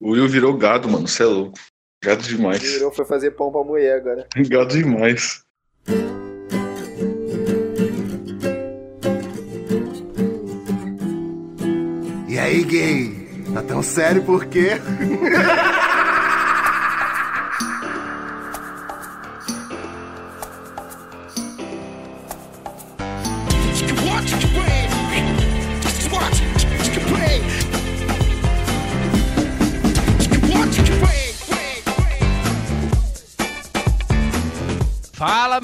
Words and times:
O 0.00 0.12
Will 0.12 0.28
virou 0.28 0.56
gado, 0.56 0.88
mano. 0.88 1.08
Você 1.08 1.24
é 1.24 1.26
louco. 1.26 1.58
Gado 2.02 2.22
demais. 2.22 2.62
Virou, 2.62 2.92
foi 2.92 3.04
fazer 3.04 3.32
pão 3.32 3.50
pra 3.50 3.64
mulher 3.64 3.96
agora. 3.96 4.28
Gado 4.48 4.68
demais. 4.76 5.42
E 12.28 12.38
aí, 12.38 12.62
gay? 12.62 13.28
Tá 13.52 13.62
tão 13.62 13.82
sério 13.82 14.22
por 14.22 14.44
quê? 14.46 14.72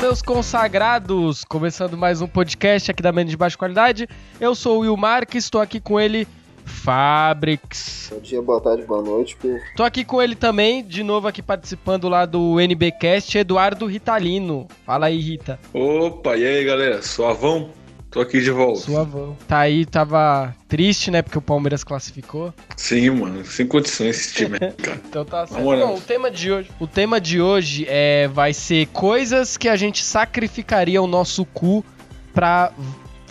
meus 0.05 0.21
consagrados! 0.21 1.45
Começando 1.45 1.97
mais 1.97 2.21
um 2.21 2.27
podcast 2.27 2.91
aqui 2.91 3.03
da 3.03 3.11
Menos 3.11 3.31
de 3.31 3.39
Baixa 3.39 3.57
Qualidade. 3.57 4.07
Eu 4.39 4.55
sou 4.55 4.77
o 4.77 4.81
Will 4.81 4.99
Marques, 4.99 5.45
estou 5.45 5.63
aqui 5.63 5.81
com 5.81 5.99
ele, 5.99 6.29
Fabrix. 6.63 8.11
Bom 8.13 8.21
dia, 8.21 8.43
boa 8.43 8.61
tarde, 8.61 8.83
boa 8.83 9.01
noite. 9.01 9.35
Pô. 9.35 9.49
Tô 9.75 9.83
aqui 9.83 10.05
com 10.05 10.21
ele 10.21 10.35
também, 10.35 10.85
de 10.85 11.03
novo 11.03 11.27
aqui 11.27 11.41
participando 11.41 12.07
lá 12.07 12.27
do 12.27 12.61
NBcast, 12.61 13.39
Eduardo 13.39 13.87
Ritalino. 13.87 14.69
Fala 14.85 15.07
aí, 15.07 15.19
Rita. 15.19 15.59
Opa, 15.73 16.37
e 16.37 16.45
aí, 16.45 16.63
galera? 16.67 17.01
Suavão? 17.01 17.71
Tô 18.15 18.21
aqui 18.21 18.41
de 18.41 18.53
volta. 18.53 18.83
Suavão. 18.83 19.37
Tá 19.49 19.59
aí, 19.59 19.85
tava 19.85 20.55
triste, 20.69 21.11
né, 21.11 21.21
porque 21.21 21.37
o 21.37 21.43
Palmeiras 21.43 21.83
classificou. 21.83 22.55
Sim, 22.77 23.11
mano. 23.11 23.45
Sem 23.45 23.67
condições 23.67 24.11
esse 24.11 24.35
time, 24.35 24.57
cara. 24.81 25.01
Então 25.09 25.25
tá 25.25 25.45
certo. 25.49 25.61
Bom, 25.61 25.97
o 25.97 26.01
tema 26.01 26.31
de 26.31 26.53
hoje, 26.53 26.71
o 26.79 26.87
tema 26.87 27.21
de 27.21 27.41
hoje 27.41 27.85
é 27.89 28.29
vai 28.29 28.55
ser 28.55 28.87
coisas 28.93 29.57
que 29.57 29.69
a 29.69 29.75
gente 29.75 30.05
sacrificaria 30.05 31.03
o 31.03 31.09
nosso 31.09 31.45
cu 31.45 31.85
pra 32.33 32.71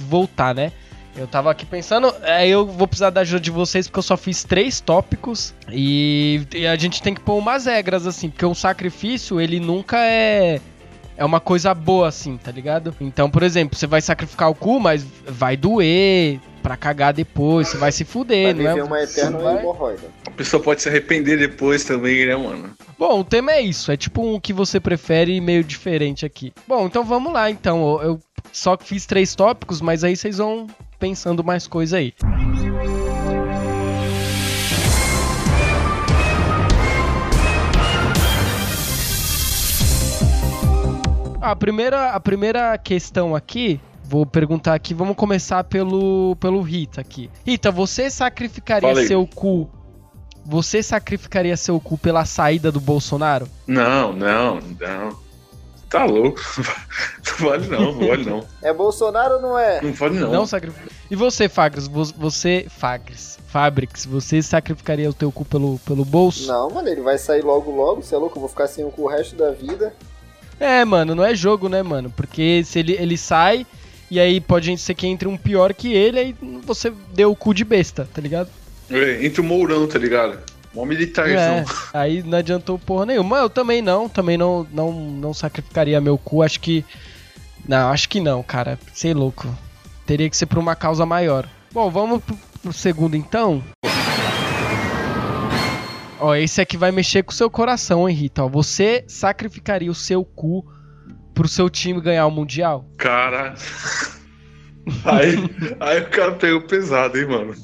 voltar, 0.01 0.53
né? 0.53 0.73
Eu 1.15 1.27
tava 1.27 1.49
aqui 1.49 1.65
pensando, 1.65 2.13
aí 2.21 2.49
eu 2.49 2.65
vou 2.65 2.85
precisar 2.85 3.11
da 3.11 3.21
ajuda 3.21 3.39
de 3.39 3.51
vocês 3.51 3.87
porque 3.87 3.99
eu 3.99 4.03
só 4.03 4.17
fiz 4.17 4.43
três 4.43 4.81
tópicos 4.81 5.53
e, 5.71 6.41
e 6.53 6.67
a 6.67 6.75
gente 6.75 7.01
tem 7.01 7.13
que 7.13 7.21
pôr 7.21 7.37
umas 7.37 7.67
regras 7.67 8.05
assim, 8.05 8.29
porque 8.29 8.45
um 8.45 8.55
sacrifício 8.55 9.39
ele 9.39 9.61
nunca 9.61 9.97
é 9.99 10.59
é 11.17 11.23
uma 11.25 11.39
coisa 11.39 11.73
boa 11.73 12.07
assim, 12.07 12.37
tá 12.37 12.51
ligado? 12.51 12.95
Então, 12.99 13.29
por 13.29 13.43
exemplo, 13.43 13.77
você 13.77 13.87
vai 13.87 14.01
sacrificar 14.01 14.49
o 14.49 14.55
cu, 14.55 14.79
mas 14.79 15.05
vai 15.27 15.55
doer 15.57 16.39
pra 16.61 16.77
cagar 16.77 17.11
depois, 17.13 17.67
você 17.67 17.77
vai 17.77 17.91
se 17.91 18.05
fuder, 18.05 18.53
Vai 18.55 18.63
não 18.63 18.69
é? 18.71 18.73
viver 18.73 18.85
uma 18.87 19.01
eterna 19.03 19.37
Vai- 19.37 19.59
hemorroida. 19.59 20.03
A 20.25 20.31
pessoa 20.31 20.63
pode 20.63 20.81
se 20.81 20.87
arrepender 20.89 21.37
depois 21.37 21.83
também, 21.83 22.25
né, 22.25 22.35
mano? 22.37 22.69
Bom, 22.97 23.19
o 23.19 23.23
tema 23.23 23.51
é 23.51 23.61
isso, 23.61 23.91
é 23.91 23.97
tipo 23.97 24.25
um 24.25 24.39
que 24.39 24.53
você 24.53 24.79
prefere 24.79 25.39
meio 25.41 25.63
diferente 25.63 26.25
aqui. 26.25 26.53
Bom, 26.67 26.85
então 26.85 27.03
vamos 27.03 27.33
lá, 27.33 27.49
então. 27.51 27.99
Eu 28.01 28.13
eu 28.13 28.19
só 28.51 28.77
fiz 28.77 29.05
três 29.05 29.33
tópicos, 29.35 29.81
mas 29.81 30.03
aí 30.03 30.15
vocês 30.15 30.37
vão 30.37 30.67
pensando 30.99 31.43
mais 31.43 31.65
coisa 31.65 31.97
aí. 31.97 32.13
A 41.53 41.55
primeira, 41.55 42.09
a 42.09 42.19
primeira 42.19 42.75
questão 42.79 43.35
aqui, 43.35 43.79
vou 44.03 44.25
perguntar 44.25 44.73
aqui, 44.73 44.91
vamos 44.91 45.15
começar 45.15 45.63
pelo, 45.63 46.35
pelo 46.39 46.61
Rita 46.63 46.99
aqui. 46.99 47.29
Rita, 47.45 47.69
você 47.69 48.09
sacrificaria 48.09 48.89
Fala 48.89 49.01
aí. 49.01 49.07
seu 49.07 49.27
cu 49.27 49.69
você 50.43 50.81
sacrificaria 50.81 51.55
seu 51.55 51.79
cu 51.79 51.95
pela 51.95 52.25
saída 52.25 52.71
do 52.71 52.81
Bolsonaro? 52.81 53.47
Não, 53.67 54.11
não, 54.11 54.59
não. 54.79 55.15
Tá 55.91 56.05
louco. 56.05 56.41
Não 57.39 57.49
vale 57.49 57.67
não, 57.67 57.79
não 57.93 58.07
vale 58.07 58.25
não. 58.25 58.43
É 58.61 58.73
Bolsonaro 58.73 59.35
ou 59.35 59.41
não 59.41 59.57
é? 59.59 59.79
Não 59.81 59.93
vale 59.93 60.19
não. 60.19 60.31
Não 60.31 60.45
sacrifica. 60.47 60.89
E 61.09 61.15
você, 61.15 61.47
Fagres? 61.47 61.87
Vo- 61.87 62.03
Você, 62.17 62.65
Fagres, 62.67 63.37
Fabrix, 63.47 64.05
você 64.05 64.41
sacrificaria 64.41 65.07
o 65.09 65.13
teu 65.13 65.31
cu 65.31 65.45
pelo, 65.45 65.77
pelo 65.85 66.03
bolso? 66.03 66.47
Não, 66.47 66.69
mano, 66.71 66.87
ele 66.89 67.01
vai 67.01 67.17
sair 67.19 67.43
logo 67.43 67.69
logo, 67.71 68.01
você 68.01 68.15
é 68.15 68.17
louco, 68.17 68.37
eu 68.37 68.39
vou 68.41 68.49
ficar 68.49 68.67
sem 68.67 68.83
o 68.83 68.89
cu 68.89 69.03
o 69.03 69.07
resto 69.07 69.35
da 69.35 69.51
vida. 69.51 69.93
É, 70.63 70.85
mano, 70.85 71.13
não 71.13 71.25
é 71.25 71.35
jogo, 71.35 71.67
né, 71.67 71.83
mano? 71.83 72.09
Porque 72.15 72.63
se 72.63 72.79
ele, 72.79 72.93
ele 72.93 73.17
sai 73.17 73.65
e 74.09 74.17
aí 74.17 74.39
pode 74.39 74.77
ser 74.77 74.93
que 74.93 75.05
entre 75.05 75.27
um 75.27 75.35
pior 75.35 75.73
que 75.73 75.93
ele, 75.93 76.17
aí 76.17 76.35
você 76.65 76.93
deu 77.13 77.31
o 77.31 77.35
cu 77.35 77.53
de 77.53 77.65
besta, 77.65 78.07
tá 78.13 78.21
ligado? 78.21 78.49
É, 78.89 79.25
Entre 79.25 79.41
o 79.41 79.43
Mourão, 79.43 79.85
tá 79.87 79.99
ligado? 79.99 80.39
Mó 80.73 80.85
militarzão. 80.85 81.35
É, 81.37 81.65
aí 81.93 82.23
não 82.23 82.37
adiantou 82.37 82.79
porra 82.79 83.07
nenhuma. 83.07 83.39
Eu 83.39 83.49
também 83.49 83.81
não, 83.81 84.07
também 84.07 84.37
não, 84.37 84.65
não, 84.71 84.93
não 84.93 85.33
sacrificaria 85.33 85.99
meu 85.99 86.17
cu, 86.17 86.41
acho 86.41 86.61
que. 86.61 86.85
Não, 87.67 87.89
acho 87.89 88.07
que 88.07 88.21
não, 88.21 88.41
cara. 88.41 88.79
Sei 88.93 89.13
louco. 89.13 89.47
Teria 90.05 90.29
que 90.29 90.37
ser 90.37 90.45
por 90.45 90.57
uma 90.57 90.75
causa 90.75 91.05
maior. 91.05 91.45
Bom, 91.73 91.89
vamos 91.89 92.23
pro, 92.23 92.37
pro 92.61 92.73
segundo 92.73 93.17
então. 93.17 93.61
Ó, 96.19 96.35
esse 96.35 96.61
aqui 96.61 96.77
vai 96.77 96.91
mexer 96.91 97.23
com 97.23 97.31
o 97.31 97.35
seu 97.35 97.49
coração, 97.49 98.07
hein, 98.07 98.15
Rita? 98.15 98.43
Ó, 98.43 98.47
você 98.47 99.03
sacrificaria 99.07 99.91
o 99.91 99.95
seu 99.95 100.23
cu 100.23 100.65
pro 101.33 101.47
seu 101.47 101.69
time 101.69 101.99
ganhar 101.99 102.25
o 102.25 102.31
Mundial? 102.31 102.85
Cara. 102.97 103.55
Aí, 105.05 105.35
aí 105.79 106.01
o 106.01 106.09
cara 106.09 106.33
pegou 106.33 106.61
pesado, 106.61 107.17
hein, 107.17 107.25
mano. 107.25 107.55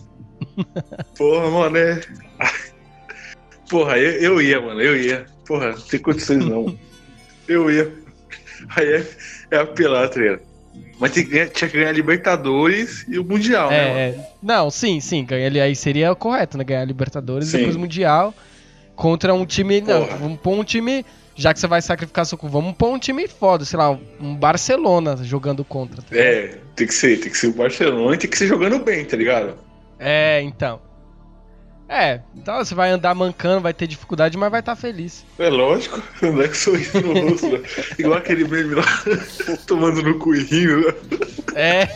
Porra, 1.18 1.50
mano, 1.50 1.78
é. 1.78 2.02
Porra, 3.70 3.98
eu, 3.98 4.22
eu 4.22 4.42
ia, 4.42 4.62
mano, 4.62 4.82
eu 4.82 4.96
ia. 4.96 5.26
Porra, 5.46 5.72
não 5.72 5.82
tem 5.82 6.00
condições 6.00 6.46
não. 6.46 6.78
Eu 7.48 7.70
ia. 7.70 7.92
Aí 8.76 8.88
é, 8.88 9.08
é 9.52 9.58
apelar, 9.58 10.10
tá? 10.10 10.20
Mas 11.00 11.12
tem 11.12 11.24
que 11.24 11.30
ganhar- 11.32 11.50
tinha 11.50 11.70
que 11.70 11.78
ganhar 11.78 11.92
Libertadores 11.92 13.06
e 13.08 13.18
o 13.18 13.24
Mundial, 13.24 13.70
né, 13.70 13.88
mano? 13.88 14.00
É, 14.00 14.02
é. 14.10 14.30
Não, 14.42 14.70
sim, 14.70 15.00
sim. 15.00 15.24
Ganhar 15.26 15.64
aí 15.64 15.76
seria 15.76 16.12
o 16.12 16.16
correto, 16.16 16.58
né? 16.58 16.64
Ganhar 16.64 16.82
a 16.82 16.86
Libertadores 16.86 17.48
e 17.48 17.52
Sim. 17.52 17.58
depois 17.58 17.76
o 17.76 17.80
Mundial 17.80 18.34
contra 18.96 19.34
um 19.34 19.46
time. 19.46 19.82
Não, 19.82 20.06
Porra. 20.06 20.18
vamos 20.18 20.40
pôr 20.40 20.58
um 20.60 20.64
time. 20.64 21.06
Já 21.36 21.54
que 21.54 21.60
você 21.62 21.68
vai 21.68 21.82
sacrificar 21.82 22.26
seu 22.26 22.38
cu, 22.38 22.50
vamos 22.50 22.74
pôr 22.76 22.90
um 22.90 23.00
time 23.00 23.26
foda, 23.26 23.64
sei 23.64 23.80
lá, 23.80 23.98
um 24.20 24.36
Barcelona 24.36 25.16
jogando 25.24 25.64
contra. 25.64 26.02
tá? 26.02 26.08
É, 26.12 26.58
tem 26.76 26.86
que 26.86 26.94
ser, 26.94 27.18
tem 27.18 27.32
que 27.32 27.38
ser 27.38 27.48
o 27.48 27.54
Barcelona 27.54 28.16
e 28.16 28.18
tem 28.18 28.30
que 28.30 28.38
ser 28.38 28.48
jogando 28.48 28.78
bem, 28.84 29.06
tá 29.06 29.16
ligado? 29.16 29.54
É, 29.98 30.42
então. 30.42 30.82
É, 31.92 32.22
então 32.36 32.56
você 32.64 32.76
vai 32.76 32.92
andar 32.92 33.16
mancando, 33.16 33.62
vai 33.62 33.74
ter 33.74 33.88
dificuldade, 33.88 34.38
mas 34.38 34.52
vai 34.52 34.60
estar 34.60 34.76
feliz. 34.76 35.26
É 35.40 35.50
lógico, 35.50 36.00
andar 36.22 36.48
com 36.48 36.54
sorriso 36.54 37.02
no 37.02 37.30
rosto, 37.30 37.50
né? 37.50 37.62
Igual 37.98 38.20
aquele 38.20 38.48
meme 38.48 38.76
lá, 38.76 38.84
tomando 39.66 40.04
no 40.04 40.20
cu 40.20 40.36
e 40.36 40.44
rindo, 40.44 40.82
né? 40.86 40.94
É, 41.56 41.88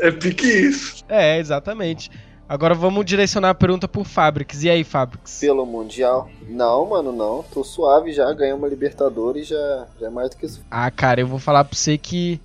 É 0.00 0.10
pique 0.12 0.46
isso. 0.46 1.04
é, 1.08 1.38
exatamente. 1.38 2.10
Agora 2.48 2.74
vamos 2.74 3.04
direcionar 3.04 3.50
a 3.50 3.54
pergunta 3.54 3.88
pro 3.88 4.04
Fabrix. 4.04 4.62
E 4.62 4.68
aí, 4.70 4.84
Fabrix? 4.84 5.40
Pelo 5.40 5.64
Mundial? 5.64 6.28
Não, 6.48 6.86
mano, 6.86 7.10
não. 7.12 7.42
Tô 7.42 7.64
suave 7.64 8.12
já, 8.12 8.30
ganhei 8.32 8.52
uma 8.52 8.68
Libertadores, 8.68 9.48
já, 9.48 9.86
já 9.98 10.06
é 10.06 10.10
mais 10.10 10.30
do 10.30 10.36
que 10.36 10.46
isso. 10.46 10.62
Ah, 10.70 10.90
cara, 10.90 11.20
eu 11.20 11.26
vou 11.26 11.38
falar 11.38 11.64
pra 11.64 11.76
você 11.76 11.96
que. 11.96 12.40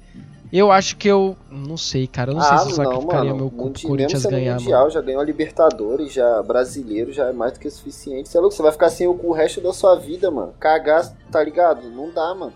Eu 0.52 0.72
acho 0.72 0.96
que 0.98 1.08
eu. 1.10 1.36
Não 1.52 1.76
sei, 1.78 2.08
cara. 2.08 2.32
Eu 2.32 2.36
não 2.36 2.42
sei 2.42 2.54
ah, 2.54 2.58
se 2.60 2.72
eu 2.72 2.78
não, 2.78 2.86
sacrificaria 2.86 3.34
mano. 3.34 3.52
meu 3.52 3.66
Mundi- 3.66 3.86
Corinthians 3.86 4.26
ganhar, 4.26 4.60
Mundial, 4.60 4.80
mano. 4.82 4.92
já 4.92 5.02
ganhou 5.02 5.22
a 5.22 5.26
Libertadores, 5.26 6.14
já 6.14 6.42
brasileiro, 6.42 7.12
já 7.12 7.26
é 7.28 7.34
mais 7.34 7.54
do 7.54 7.60
que 7.60 7.70
suficiente. 7.70 8.30
Você 8.30 8.38
é 8.38 8.42
louco, 8.42 8.56
você 8.56 8.64
vai 8.64 8.72
ficar 8.72 8.90
sem 8.90 9.08
o 9.08 9.14
cu 9.14 9.28
o 9.28 9.34
resto 9.34 9.60
da 9.60 9.74
sua 9.74 9.96
vida, 9.96 10.32
mano. 10.32 10.54
Cagar, 10.60 11.06
tá 11.32 11.44
ligado? 11.44 11.90
Não 11.90 12.12
dá, 12.12 12.34
mano. 12.34 12.54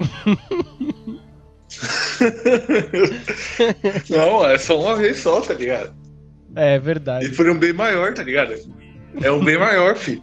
Não, 4.08 4.44
é 4.46 4.58
só 4.58 4.80
uma 4.80 4.96
vez 4.96 5.18
só, 5.20 5.40
tá 5.40 5.54
ligado? 5.54 5.92
É 6.54 6.76
E 6.76 6.78
verdade. 6.78 7.28
por 7.30 7.48
um 7.48 7.58
bem 7.58 7.72
maior, 7.72 8.14
tá 8.14 8.22
ligado? 8.22 8.54
É 9.22 9.30
um 9.30 9.44
bem 9.44 9.58
maior, 9.58 9.96
fi. 9.96 10.22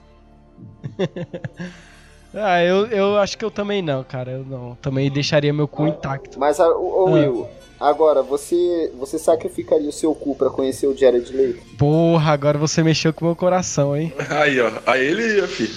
Ah, 2.34 2.64
eu, 2.64 2.88
eu 2.88 3.18
acho 3.18 3.38
que 3.38 3.46
eu 3.46 3.52
também 3.52 3.82
não, 3.82 4.04
cara. 4.04 4.32
Eu 4.32 4.44
não. 4.46 4.76
Também 4.82 5.10
deixaria 5.12 5.54
meu 5.54 5.68
cu 5.68 5.88
intacto. 5.88 6.40
Mas, 6.40 6.60
a- 6.60 6.70
ô, 6.70 7.04
ô, 7.04 7.08
Ah. 7.08 7.12
Will, 7.12 7.48
agora, 7.80 8.24
você, 8.24 8.92
você 8.98 9.20
sacrificaria 9.20 9.88
o 9.88 9.92
seu 9.92 10.16
cu 10.16 10.36
pra 10.36 10.50
conhecer 10.50 10.88
o 10.88 10.98
Jared 10.98 11.32
Leto? 11.32 11.60
Porra, 11.78 12.32
agora 12.32 12.58
você 12.58 12.82
mexeu 12.82 13.14
com 13.14 13.26
o 13.26 13.28
meu 13.30 13.36
coração, 13.36 13.96
hein? 13.96 14.12
Aí, 14.30 14.60
ó. 14.60 14.72
Aí 14.88 15.06
ele 15.06 15.36
ia, 15.38 15.48
fi. 15.48 15.70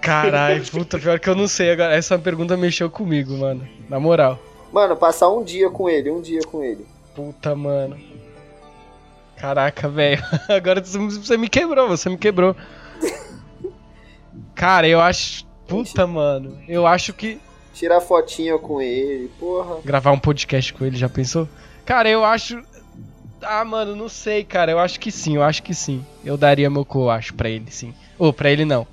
Caralho, 0.00 0.64
puta, 0.70 0.98
pior 0.98 1.18
que 1.20 1.28
eu 1.28 1.34
não 1.34 1.46
sei 1.48 1.70
agora. 1.72 1.94
Essa 1.94 2.18
pergunta 2.18 2.56
mexeu 2.56 2.88
comigo, 2.90 3.36
mano. 3.36 3.66
Na 3.88 4.00
moral. 4.00 4.38
Mano, 4.72 4.96
passar 4.96 5.28
um 5.30 5.42
dia 5.42 5.70
com 5.70 5.88
ele, 5.88 6.10
um 6.10 6.20
dia 6.20 6.40
com 6.46 6.62
ele. 6.62 6.86
Puta, 7.14 7.54
mano. 7.54 7.96
Caraca, 9.36 9.88
velho. 9.88 10.22
Agora 10.48 10.80
você 10.82 11.36
me 11.36 11.48
quebrou, 11.48 11.88
você 11.88 12.08
me 12.10 12.16
quebrou. 12.18 12.54
Cara, 14.54 14.86
eu 14.88 15.00
acho. 15.00 15.46
Puta, 15.68 16.06
mano. 16.06 16.58
Eu 16.66 16.86
acho 16.86 17.12
que. 17.12 17.38
Tirar 17.74 18.00
fotinha 18.00 18.58
com 18.58 18.80
ele, 18.80 19.30
porra. 19.38 19.76
Gravar 19.84 20.10
um 20.10 20.18
podcast 20.18 20.72
com 20.72 20.84
ele, 20.84 20.96
já 20.96 21.08
pensou? 21.08 21.48
Cara, 21.84 22.08
eu 22.08 22.24
acho. 22.24 22.60
Ah, 23.40 23.64
mano, 23.64 23.94
não 23.94 24.08
sei, 24.08 24.42
cara. 24.42 24.72
Eu 24.72 24.80
acho 24.80 24.98
que 24.98 25.12
sim, 25.12 25.36
eu 25.36 25.42
acho 25.44 25.62
que 25.62 25.72
sim. 25.74 26.04
Eu 26.24 26.36
daria 26.36 26.68
meu 26.68 26.84
cu, 26.84 27.02
eu 27.02 27.10
acho, 27.10 27.34
pra 27.34 27.48
ele, 27.48 27.70
sim. 27.70 27.94
Ou 28.18 28.32
pra 28.32 28.50
ele 28.50 28.64
não. 28.64 28.84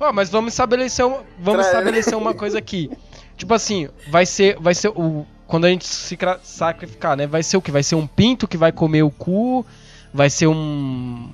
Ó, 0.00 0.12
mas 0.12 0.28
vamos 0.28 0.52
estabelecer, 0.54 1.04
um, 1.06 1.18
vamos 1.38 1.60
Pra- 1.60 1.66
estabelecer 1.66 2.16
uma 2.16 2.34
coisa 2.34 2.58
aqui. 2.58 2.90
Tipo 3.36 3.54
assim, 3.54 3.88
vai 4.10 4.26
ser, 4.26 4.56
vai 4.58 4.74
ser 4.74 4.88
o 4.88 5.24
quando 5.46 5.66
a 5.66 5.68
gente 5.68 5.86
se 5.86 6.18
sacrificar, 6.42 7.16
né? 7.16 7.26
Vai 7.26 7.42
ser 7.42 7.58
o 7.58 7.62
que? 7.62 7.70
Vai 7.70 7.82
ser 7.82 7.94
um 7.94 8.06
pinto 8.06 8.48
que 8.48 8.56
vai 8.56 8.72
comer 8.72 9.02
o 9.02 9.10
cu? 9.10 9.64
Vai 10.12 10.30
ser 10.30 10.46
um 10.48 11.30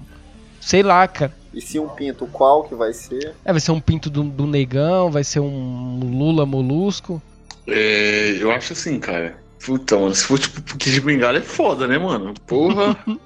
sei 0.60 0.82
lá, 0.82 1.08
cara. 1.08 1.32
E 1.58 1.60
se 1.60 1.76
um 1.80 1.88
pinto, 1.88 2.24
qual 2.28 2.62
que 2.62 2.74
vai 2.76 2.92
ser? 2.92 3.34
É, 3.44 3.50
vai 3.52 3.60
ser 3.60 3.72
um 3.72 3.80
pinto 3.80 4.08
do, 4.08 4.22
do 4.22 4.46
negão, 4.46 5.10
vai 5.10 5.24
ser 5.24 5.40
um 5.40 5.98
Lula 5.98 6.46
molusco. 6.46 7.20
É, 7.66 8.36
eu 8.40 8.52
acho 8.52 8.74
assim, 8.74 9.00
cara. 9.00 9.36
Puta, 9.66 9.98
mano, 9.98 10.14
se 10.14 10.22
for 10.22 10.38
tipo 10.38 10.62
Kid 10.78 11.00
Bengala 11.00 11.38
é 11.38 11.40
foda, 11.40 11.88
né, 11.88 11.98
mano? 11.98 12.32
Porra. 12.46 12.96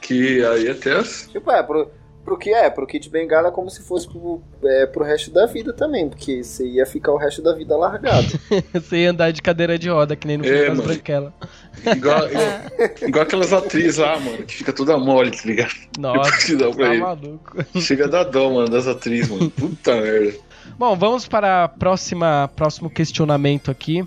que 0.00 0.44
aí 0.44 0.68
até. 0.68 0.92
as- 0.96 1.28
Tipo, 1.32 1.50
é, 1.50 1.60
pro, 1.60 1.90
pro 2.28 2.36
que 2.38 2.50
é? 2.52 2.68
Pro 2.68 2.86
Kid 2.86 3.08
Bengala 3.08 3.48
é 3.48 3.50
como 3.50 3.70
se 3.70 3.82
fosse 3.82 4.06
pro, 4.06 4.42
é, 4.62 4.84
pro 4.86 5.02
resto 5.02 5.30
da 5.30 5.46
vida 5.46 5.72
também, 5.72 6.08
porque 6.10 6.44
você 6.44 6.66
ia 6.66 6.84
ficar 6.84 7.12
o 7.12 7.16
resto 7.16 7.40
da 7.40 7.54
vida 7.54 7.74
largado. 7.76 8.26
Você 8.74 8.98
ia 9.04 9.10
andar 9.10 9.30
de 9.32 9.40
cadeira 9.40 9.78
de 9.78 9.88
roda, 9.88 10.14
que 10.14 10.26
nem 10.26 10.36
no 10.36 10.44
É, 10.44 10.48
filme 10.66 10.76
das. 10.76 10.86
Branquela. 10.86 11.32
Igual, 11.96 12.28
igual, 12.28 13.08
igual 13.08 13.22
aquelas 13.22 13.52
atrizes 13.52 13.96
lá, 13.96 14.18
mano, 14.20 14.44
que 14.44 14.56
fica 14.56 14.72
toda 14.72 14.98
mole, 14.98 15.30
tá 15.30 15.42
ligado? 15.46 15.72
Nossa, 15.98 16.30
Que 16.46 16.54
dá 16.56 16.70
pra 16.70 16.86
tá 16.86 16.92
ele. 16.94 17.02
maluco. 17.02 17.80
Chega 17.80 18.04
a 18.04 18.08
dar 18.08 18.24
dó, 18.24 18.50
mano, 18.50 18.68
das 18.68 18.86
atrizes, 18.86 19.30
mano. 19.30 19.50
Puta 19.50 19.96
merda. 20.00 20.36
Bom, 20.78 20.94
vamos 20.96 21.26
para 21.26 21.64
a 21.64 21.68
próxima, 21.68 22.50
próximo 22.54 22.90
questionamento 22.90 23.70
aqui. 23.70 24.06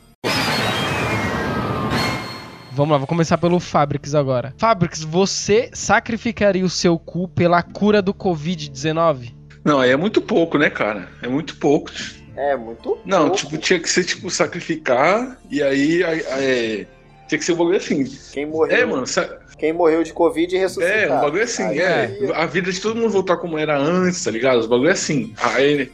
Vamos 2.73 2.91
lá, 2.93 2.97
vou 2.97 3.07
começar 3.07 3.37
pelo 3.37 3.59
Fabrics 3.59 4.15
agora. 4.15 4.53
Fabrics, 4.57 5.03
você 5.03 5.69
sacrificaria 5.73 6.63
o 6.63 6.69
seu 6.69 6.97
cu 6.97 7.27
pela 7.27 7.61
cura 7.61 8.01
do 8.01 8.13
Covid-19? 8.13 9.33
Não, 9.63 9.79
aí 9.79 9.91
é 9.91 9.97
muito 9.97 10.21
pouco, 10.21 10.57
né, 10.57 10.69
cara? 10.69 11.09
É 11.21 11.27
muito 11.27 11.57
pouco. 11.57 11.91
É, 12.35 12.55
muito 12.55 12.97
Não, 13.05 13.23
pouco. 13.29 13.35
tipo, 13.37 13.57
tinha 13.57 13.79
que 13.79 13.89
ser, 13.89 14.05
tipo, 14.05 14.29
sacrificar 14.29 15.37
e 15.49 15.61
aí. 15.61 16.03
aí- 16.03 16.25
aí- 16.31 16.87
tinha 17.27 17.39
que 17.39 17.45
ser 17.45 17.53
um 17.53 17.57
bagulho 17.57 17.77
assim. 17.77 18.05
Quem 18.31 18.45
morreu, 18.45 18.77
É, 18.77 18.85
mano, 18.85 19.05
sa- 19.05 19.37
quem 19.57 19.71
morreu 19.73 20.01
de 20.03 20.11
Covid 20.13 20.53
e 20.55 20.59
ressuscitar. 20.59 20.97
é, 20.97 21.11
um 21.13 21.21
bagulho 21.21 21.43
assim, 21.43 21.63
Aí- 21.63 21.79
é. 21.79 22.17
A 22.35 22.45
vida 22.45 22.71
de 22.71 22.79
todo 22.81 22.95
mundo 22.99 23.09
voltar 23.09 23.37
como 23.37 23.57
era 23.57 23.77
antes, 23.77 24.23
tá 24.23 24.31
ligado? 24.31 24.59
Os 24.59 24.65
bagulho 24.67 24.89
é 24.89 24.93
assim. 24.93 25.33
Aí, 25.37 25.91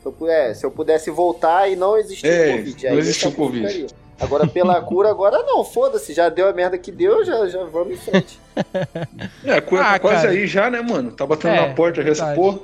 Se 0.00 0.06
eu, 0.08 0.12
pu- 0.12 0.28
é, 0.28 0.52
se 0.54 0.64
eu 0.66 0.70
pudesse 0.70 1.10
voltar 1.10 1.66
e 1.70 1.76
não 1.76 1.96
existir 1.96 2.26
É, 2.26 2.48
o 2.54 2.58
Covid. 2.58 2.82
não 2.84 2.90
aí 2.90 2.96
eu 2.96 3.00
existir 3.00 3.28
o 3.28 3.32
Covid. 3.32 3.86
Agora, 4.20 4.46
pela 4.46 4.80
cura, 4.82 5.10
agora 5.10 5.42
não, 5.42 5.64
foda-se, 5.64 6.12
já 6.14 6.28
deu 6.28 6.48
a 6.48 6.52
merda 6.52 6.78
que 6.78 6.90
deu, 6.92 7.24
já, 7.24 7.46
já 7.48 7.64
vamos 7.64 7.94
em 7.94 7.96
frente. 7.96 8.38
é, 9.44 9.54
a 9.54 9.62
coisa 9.62 9.84
Ah, 9.84 9.92
tá 9.94 9.98
quase 9.98 10.22
cara. 10.22 10.30
aí 10.30 10.46
já, 10.46 10.70
né, 10.70 10.80
mano? 10.80 11.10
Tá 11.12 11.26
batendo 11.26 11.54
É, 11.54 11.68
na 11.68 11.74
porta 11.74 11.96
já 11.98 12.04
verdade. 12.04 12.36
porra. 12.40 12.58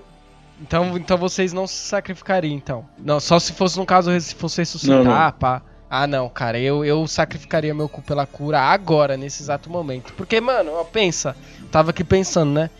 Então, 0.62 0.97
então 0.97 1.17
vocês 1.17 1.52
não 1.52 1.67
se 1.67 1.75
sacrificariam, 1.75 2.55
então. 2.55 2.85
Não, 2.99 3.19
só 3.19 3.38
se 3.38 3.52
fosse 3.52 3.79
no 3.79 3.87
caso, 3.87 4.19
se 4.20 4.35
fosse 4.35 4.58
ressuscitar, 4.61 5.02
Não, 5.02 5.05
não. 5.05 5.32
pá. 5.32 5.62
Ah, 5.88 6.06
não, 6.06 6.29
cara, 6.29 6.58
eu, 6.58 6.85
eu 6.85 7.05
sacrificaria 7.08 7.75
meu 7.75 7.88
cu 7.88 8.00
pela 8.03 8.25
cura 8.26 8.61
agora, 8.61 9.17
nesse 9.17 9.43
exato 9.43 9.69
momento. 9.69 10.12
Porque, 10.12 10.41
mano, 10.41 10.70
ó, 10.75 10.85
pensa, 10.85 11.35
tava 11.73 11.91
aqui 11.91 12.05
pensando, 12.05 12.53
né? 12.53 12.70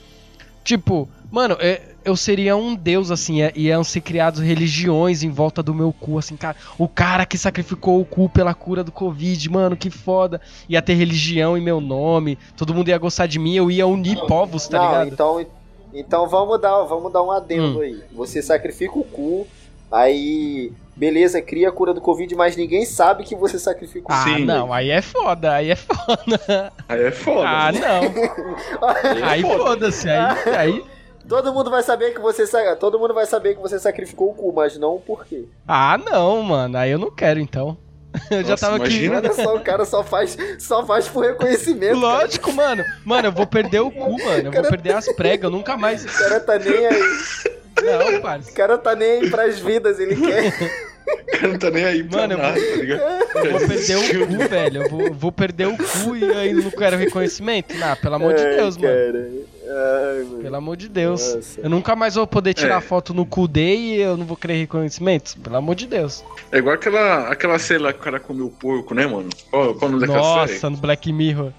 Tipo, 0.63 1.09
mano, 1.31 1.57
é- 1.59 1.81
eu 2.05 2.17
seria 2.17 2.57
um 2.57 2.75
deus, 2.75 3.11
assim, 3.11 3.43
é- 3.43 3.53
e 3.55 3.67
iam 3.69 3.85
ser 3.85 4.01
criados 4.01 4.41
religiões 4.41 5.23
em 5.23 5.31
volta 5.31 5.63
do 5.63 5.75
meu 5.75 5.93
cu, 5.93 6.19
assim, 6.19 6.37
cara. 6.37 6.57
O 6.79 6.89
cara 6.89 7.27
que 7.27 7.37
sacrificou 7.37 8.01
o 8.01 8.05
cu 8.05 8.29
pela 8.29 8.55
cura 8.55 8.83
do 8.83 8.91
Covid, 8.93 9.49
mano, 9.51 9.77
que 9.77 9.91
foda. 9.91 10.41
Ia 10.69 10.81
ter 10.83 10.95
religião 10.95 11.57
em 11.57 11.61
meu 11.63 11.81
nome, 11.81 12.39
todo 12.57 12.75
mundo 12.75 12.89
ia 12.89 12.99
gostar 12.99 13.27
de 13.27 13.39
mim, 13.39 13.55
eu 13.55 13.71
ia 13.71 13.87
unir 13.87 14.17
povos, 14.27 14.67
tá 14.69 14.79
não, 14.79 14.85
ligado? 14.87 15.09
então, 15.09 15.47
então 15.93 16.29
vamos 16.29 16.61
dar, 16.61 16.83
vamos 16.85 17.13
dar 17.13 17.23
um 17.23 17.31
adendo 17.31 17.79
Hum. 17.79 17.83
aí. 17.83 18.03
Você 18.13 18.41
sacrifica 18.41 18.99
o 18.99 19.05
cu, 19.05 19.47
aí, 19.91 20.73
beleza, 20.97 21.43
cria 21.43 21.69
a 21.69 21.73
cura 21.73 21.93
do 21.93 22.01
Covid, 22.01 22.35
mas 22.35 22.57
ninguém 22.57 22.85
sabe 22.85 23.25
que 23.25 23.35
você 23.37 23.59
sacrifica 23.59 24.11
o 24.11 24.15
Ah, 24.15 24.25
Sim. 24.25 24.45
não, 24.45 24.73
aí 24.73 24.91
é 24.91 25.03
foda, 25.03 25.53
aí 25.55 25.71
é 25.71 25.77
foda. 25.77 26.73
Aí 26.89 27.03
é 27.05 27.11
foda. 27.11 27.49
Ah, 27.49 27.73
mano. 27.73 27.81
não. 27.81 28.01
Aí 28.89 29.21
é 29.21 29.25
Aí 29.25 29.43
foda. 29.43 29.59
foda-se, 29.65 30.09
aí, 30.09 30.57
aí. 30.57 30.85
Todo 31.29 31.53
mundo 31.53 31.71
vai 31.71 31.83
saber 31.83 32.13
que 32.13 32.21
você 32.21 32.45
todo 32.77 32.99
mundo 32.99 33.15
vai 33.15 33.27
saber 33.27 33.55
que 33.55 33.61
você 33.61 33.79
sacrificou 33.79 34.31
o 34.31 34.35
cu, 34.35 34.53
mas 34.53 34.77
não 34.79 34.97
o 34.97 35.01
porquê. 35.01 35.45
Ah, 35.67 35.97
não, 35.99 36.43
mano. 36.43 36.77
Aí 36.77 36.91
eu 36.91 36.99
não 36.99 37.11
quero 37.11 37.39
então. 37.39 37.77
Eu 38.31 38.43
já 38.43 38.51
Nossa, 38.51 38.67
tava 38.67 38.77
imagina. 38.79 39.19
Olha 39.19 39.33
só, 39.33 39.55
o 39.55 39.61
cara 39.61 39.85
só 39.85 40.03
faz, 40.03 40.37
só 40.59 40.85
faz 40.85 41.07
por 41.07 41.25
aqui. 41.25 41.33
reconhecimento. 41.33 42.01
cara. 42.01 42.19
Lógico, 42.23 42.53
mano. 42.53 42.85
Mano, 43.05 43.29
eu 43.29 43.33
vou 43.33 43.47
perder 43.47 43.81
o 43.81 43.91
cu, 43.91 44.19
mano. 44.25 44.49
Eu 44.49 44.53
vou 44.53 44.63
perder 44.65 44.95
as 44.95 45.07
pregas. 45.13 45.45
Eu 45.45 45.51
nunca 45.51 45.77
mais. 45.77 46.05
O 46.05 46.19
cara 46.19 46.41
tá 46.41 46.59
nem 46.59 46.87
aí. 46.87 47.03
Não, 47.83 48.19
O 48.19 48.21
parça. 48.21 48.53
cara 48.53 48.77
tá 48.77 48.95
nem 48.97 49.21
aí 49.23 49.31
pras 49.31 49.59
vidas, 49.61 50.01
ele 50.01 50.17
quer. 50.17 50.53
O 51.07 51.27
cara 51.39 51.49
não 51.49 51.59
tá 51.59 51.71
nem 51.71 51.85
aí 51.85 52.03
pra 52.05 52.21
Mano, 52.23 52.35
eu 52.35 52.39
nada, 52.39 52.61
tá 52.61 52.77
ligado? 52.77 53.01
Eu 53.47 53.51
vou 53.59 53.69
perder 53.69 53.97
o 53.97 54.27
cu, 54.27 54.49
velho. 54.49 54.83
Eu 54.83 54.91
vou, 54.91 55.13
vou 55.15 55.33
perder 55.33 55.67
o 55.69 55.77
cu 55.77 56.17
e 56.17 56.25
ainda 56.33 56.63
não 56.63 56.71
quero 56.71 56.97
reconhecimento. 56.97 57.75
Não, 57.77 57.97
pelo 57.97 58.15
amor 58.17 58.35
de 58.35 58.43
Ai, 58.43 58.57
Deus, 58.57 58.77
mano. 58.77 59.45
Ai. 59.73 60.43
Pelo 60.43 60.57
amor 60.57 60.77
de 60.77 60.89
Deus. 60.89 61.35
Nossa. 61.35 61.61
Eu 61.61 61.71
nunca 61.71 61.95
mais 61.95 62.15
vou 62.17 62.27
poder 62.27 62.55
tirar 62.55 62.79
É. 62.79 62.81
foto 62.81 63.15
no 63.15 63.25
cu 63.25 63.47
dele 63.47 63.97
e 63.97 64.01
eu 64.01 64.17
não 64.17 64.27
vou 64.27 64.37
querer 64.37 64.55
reconhecimento. 64.55 65.39
Pelo 65.39 65.57
amor 65.57 65.75
de 65.77 65.87
Deus. 65.87 66.25
É 66.51 66.59
igual 66.59 66.75
aquela, 66.75 67.29
aquela 67.29 67.59
série 67.59 67.83
lá 67.83 67.93
que 67.93 68.01
o 68.01 68.03
cara 68.03 68.19
comeu 68.19 68.47
o 68.47 68.51
porco, 68.51 68.95
né, 68.95 69.07
mano? 69.07 69.29
Qual, 69.51 69.75
qual 69.75 69.89
o 69.89 69.93
nome 69.95 70.07
daquela 70.07 70.41
série? 70.47 70.53
Nossa, 70.55 70.71
no 70.71 70.77
Black 70.77 71.13
Mirror. 71.13 71.53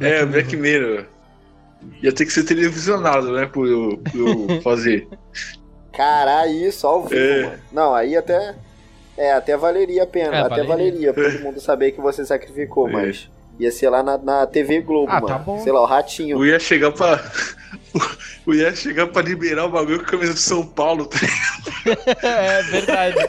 É, 0.00 0.24
Black 0.26 0.56
Mirror. 0.56 1.04
Ia 2.02 2.12
ter 2.12 2.26
que 2.26 2.32
ser 2.32 2.42
televisionado, 2.44 3.30
né, 3.32 3.46
por 3.46 3.68
eu, 3.68 3.98
por 4.10 4.50
eu 4.50 4.60
fazer. 4.62 5.06
Caralho, 5.92 6.50
isso 6.52 6.86
ao 6.86 7.04
vivo, 7.04 7.20
É. 7.20 7.42
mano. 7.44 7.58
Não, 7.72 7.94
aí 7.94 8.16
até. 8.16 8.54
É, 9.16 9.32
até 9.32 9.56
valeria 9.56 10.02
a 10.02 10.06
pena. 10.06 10.36
É, 10.36 10.40
até 10.40 10.62
valeria. 10.62 11.12
valeria 11.12 11.14
todo 11.14 11.42
mundo 11.44 11.60
saber 11.60 11.92
que 11.92 12.00
você 12.00 12.24
sacrificou, 12.26 12.88
É. 12.88 12.92
mas. 12.92 13.30
Ia 13.58 13.70
ser 13.72 13.88
lá 13.90 14.02
na, 14.02 14.18
na 14.18 14.46
TV 14.46 14.80
Globo, 14.82 15.10
Ah, 15.10 15.14
mano. 15.14 15.26
tá 15.28 15.38
bom. 15.38 15.58
Sei 15.62 15.72
lá, 15.72 15.80
o 15.80 15.86
ratinho. 15.86 16.36
Eu 16.38 16.44
ia 16.46 16.58
chegar 16.58 16.92
pra. 16.92 17.18
Eu 18.46 18.54
ia 18.54 18.72
chegar 18.76 19.08
pra 19.08 19.22
liberar 19.22 19.64
o 19.64 19.70
bagulho 19.70 19.98
com 19.98 20.04
a 20.04 20.08
camisa 20.08 20.32
de 20.34 20.38
São 20.38 20.64
Paulo, 20.64 21.04
tá 21.06 21.18
é 22.22 22.62
verdade. 22.62 23.16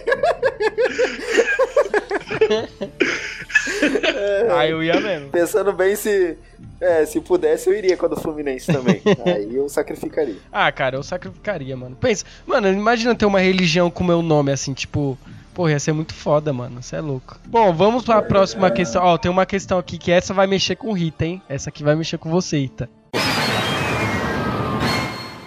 Aí 4.57 4.71
eu 4.71 4.83
ia 4.83 5.00
mesmo. 5.00 5.29
Pensando 5.29 5.74
bem 5.74 5.95
se. 5.95 6.38
É, 6.80 7.06
se 7.06 7.19
pudesse, 7.19 7.68
eu 7.69 7.73
iria 7.75 7.97
com 7.97 8.06
a 8.06 8.09
do 8.09 8.15
Fluminense 8.18 8.71
também. 8.71 9.01
aí 9.25 9.56
eu 9.56 9.68
sacrificaria. 9.68 10.35
Ah, 10.51 10.71
cara, 10.71 10.95
eu 10.95 11.01
sacrificaria, 11.04 11.75
mano. 11.75 11.95
Pensa, 11.95 12.23
mano, 12.45 12.68
imagina 12.68 13.16
ter 13.16 13.25
uma 13.25 13.40
religião 13.40 13.90
com 13.90 14.04
meu 14.04 14.21
nome, 14.21 14.51
assim, 14.51 14.73
tipo. 14.73 15.18
Porra, 15.57 15.71
ia 15.71 15.80
ser 15.80 15.92
muito 15.92 16.14
foda, 16.14 16.54
mano. 16.54 16.83
Você 16.83 16.97
é 16.97 17.02
louco. 17.02 17.40
Bom, 17.47 17.73
vamos 17.73 18.06
pra 18.06 18.21
próxima 18.21 18.69
questão. 18.69 19.04
Ó, 19.04 19.18
tem 19.18 19.31
uma 19.31 19.44
questão 19.44 19.80
aqui 19.80 19.97
que 19.97 20.11
essa 20.11 20.31
vai 20.31 20.45
mexer 20.45 20.76
com 20.76 20.90
o 20.90 20.94
Rita, 20.94 21.26
hein? 21.26 21.42
Essa 21.49 21.71
aqui 21.71 21.83
vai 21.83 21.95
mexer 21.95 22.19
com 22.19 22.30
você, 22.30 22.59
Rita. 22.59 22.87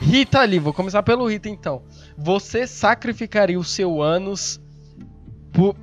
Rita 0.00 0.40
ali, 0.40 0.59
vou 0.59 0.73
começar 0.73 1.05
pelo 1.05 1.29
Rita 1.29 1.49
então. 1.49 1.83
Você 2.19 2.67
sacrificaria 2.67 3.57
o 3.57 3.62
seu 3.62 4.02
ânus 4.02 4.61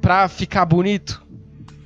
pra 0.01 0.27
ficar 0.27 0.65
bonito? 0.65 1.25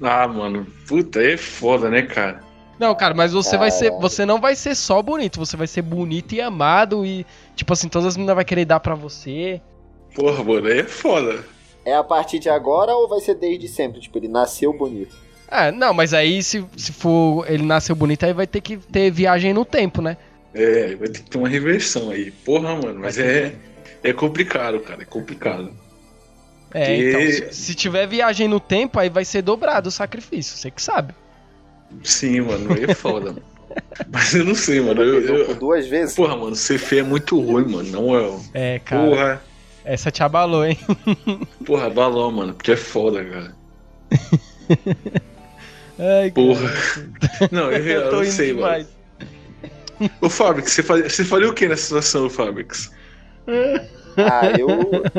Ah, 0.01 0.27
mano. 0.27 0.65
Puta, 0.87 1.19
aí 1.19 1.33
é 1.33 1.37
foda, 1.37 1.91
né, 1.91 2.01
cara? 2.01 2.39
Não, 2.79 2.95
cara, 2.95 3.13
mas 3.13 3.33
você 3.33 3.55
vai 3.55 3.69
ser. 3.69 3.91
Caralho. 3.91 4.01
Você 4.01 4.25
não 4.25 4.41
vai 4.41 4.55
ser 4.55 4.73
só 4.73 4.99
bonito, 4.99 5.37
você 5.37 5.55
vai 5.55 5.67
ser 5.67 5.83
bonito 5.83 6.33
e 6.33 6.41
amado 6.41 7.05
e, 7.05 7.23
tipo 7.55 7.71
assim, 7.71 7.87
todas 7.87 8.07
as 8.07 8.17
meninas 8.17 8.35
vão 8.35 8.43
querer 8.43 8.65
dar 8.65 8.79
pra 8.79 8.95
você. 8.95 9.61
Porra, 10.15 10.43
mano, 10.43 10.65
aí 10.65 10.79
é 10.79 10.83
foda. 10.85 11.60
É 11.85 11.95
a 11.95 12.03
partir 12.03 12.39
de 12.39 12.49
agora 12.49 12.93
ou 12.95 13.07
vai 13.07 13.19
ser 13.19 13.35
desde 13.35 13.67
sempre? 13.67 13.99
Tipo, 14.01 14.17
ele 14.19 14.27
nasceu 14.27 14.71
bonito. 14.73 15.15
É, 15.49 15.71
não, 15.71 15.93
mas 15.93 16.13
aí 16.13 16.41
se, 16.43 16.63
se 16.77 16.93
for 16.93 17.45
ele 17.51 17.63
nasceu 17.63 17.95
bonito, 17.95 18.23
aí 18.25 18.33
vai 18.33 18.47
ter 18.47 18.61
que 18.61 18.77
ter 18.77 19.11
viagem 19.11 19.53
no 19.53 19.65
tempo, 19.65 20.01
né? 20.01 20.15
É, 20.53 20.95
vai 20.95 21.07
ter 21.09 21.21
que 21.23 21.29
ter 21.29 21.37
uma 21.37 21.49
reversão 21.49 22.09
aí. 22.09 22.31
Porra, 22.31 22.75
mano, 22.75 22.99
mas 22.99 23.17
é. 23.17 23.53
É 24.03 24.13
complicado, 24.13 24.79
cara. 24.79 25.01
É 25.01 25.05
complicado. 25.05 25.71
É, 26.73 26.85
Que- 26.85 27.09
então, 27.09 27.21
se, 27.21 27.53
se 27.53 27.75
tiver 27.75 28.07
viagem 28.07 28.47
no 28.47 28.59
tempo, 28.59 28.99
aí 28.99 29.09
vai 29.09 29.25
ser 29.25 29.41
dobrado 29.41 29.89
o 29.89 29.91
sacrifício, 29.91 30.57
você 30.57 30.71
que 30.71 30.81
sabe. 30.81 31.13
Sim, 32.03 32.41
mano, 32.41 32.73
aí 32.73 32.85
é 32.85 32.93
foda, 32.95 33.33
mano. 33.33 33.43
Mas 34.11 34.33
eu 34.33 34.43
não 34.45 34.55
sei, 34.55 34.79
mano. 34.81 35.01
Eu, 35.01 35.21
eu- 35.21 35.45
por 35.47 35.55
duas 35.55 35.87
vezes? 35.87 36.15
Porra, 36.15 36.35
mano, 36.35 36.55
ser 36.55 36.77
feio 36.77 37.01
é 37.01 37.03
muito 37.03 37.39
ruim, 37.39 37.65
mano. 37.69 37.89
Não 37.89 38.15
é. 38.17 38.39
É, 38.53 38.79
cara, 38.79 39.09
Porra. 39.09 39.41
Essa 39.85 40.11
te 40.11 40.23
abalou, 40.23 40.65
hein? 40.65 40.77
Porra, 41.65 41.89
balão, 41.89 42.31
mano. 42.31 42.53
Porque 42.53 42.71
é 42.71 42.77
foda, 42.77 43.23
cara. 43.23 43.55
Ai, 45.99 46.31
Porra. 46.31 46.69
cara, 46.69 47.49
Não, 47.51 47.71
eu, 47.71 47.85
eu, 47.85 48.01
eu 48.01 48.11
não 48.11 48.23
sei, 48.25 48.53
demais. 48.53 48.87
mano. 49.99 50.09
Ô, 50.19 50.29
Fabrix, 50.29 50.71
você, 50.71 50.81
faz, 50.83 51.13
você 51.13 51.23
faria 51.23 51.49
o 51.49 51.53
que 51.53 51.67
nessa 51.67 51.83
situação, 51.83 52.29
Fabrix? 52.29 52.91
Ah, 54.17 54.51
eu, 54.57 54.67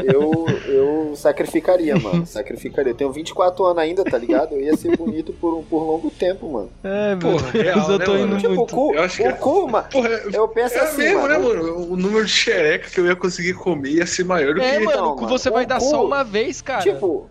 eu, 0.02 0.46
eu 0.66 1.16
sacrificaria, 1.16 1.96
mano. 1.98 2.26
Sacrificaria. 2.26 2.92
Eu 2.92 2.96
tenho 2.96 3.12
24 3.12 3.64
anos 3.64 3.78
ainda, 3.78 4.04
tá 4.04 4.18
ligado? 4.18 4.52
Eu 4.54 4.60
ia 4.60 4.76
ser 4.76 4.96
bonito 4.96 5.32
por, 5.34 5.62
por 5.64 5.82
longo 5.84 6.10
tempo, 6.10 6.50
mano. 6.50 6.70
É, 6.84 7.14
meu 7.14 7.32
Porra, 7.32 7.52
Deus, 7.52 7.64
real, 7.64 7.90
eu 7.90 7.98
né, 7.98 8.04
tô 8.04 8.14
indo 8.16 8.26
mano? 8.28 8.36
Tipo, 8.38 8.52
o 8.52 8.56
muito. 8.56 8.74
cu, 8.74 8.94
Eu 8.94 9.02
acho 9.02 9.16
que 9.16 9.22
o 9.22 9.26
é- 9.30 9.32
cu, 9.32 9.68
mano. 9.68 9.86
Porra, 9.90 10.08
Eu 10.32 10.48
penso 10.48 10.74
é 10.76 10.80
assim, 10.80 10.96
mesmo, 11.02 11.22
mano. 11.22 11.28
né, 11.28 11.38
mano? 11.38 11.92
O 11.92 11.96
número 11.96 12.24
de 12.24 12.30
xereca 12.32 12.88
que 12.90 13.00
eu 13.00 13.06
ia 13.06 13.16
conseguir 13.16 13.54
comer 13.54 13.90
ia 13.90 14.06
ser 14.06 14.24
maior 14.24 14.54
do 14.54 14.60
É, 14.62 14.78
que. 14.78 14.84
mano, 14.84 14.96
Não, 14.96 15.12
o 15.12 15.14
cu 15.16 15.22
mano, 15.24 15.38
você 15.38 15.48
o 15.48 15.52
vai 15.52 15.66
dar 15.66 15.78
cu- 15.78 15.84
só 15.90 16.04
uma 16.04 16.22
vez, 16.22 16.60
cara. 16.62 16.82
Tipo, 16.82 17.26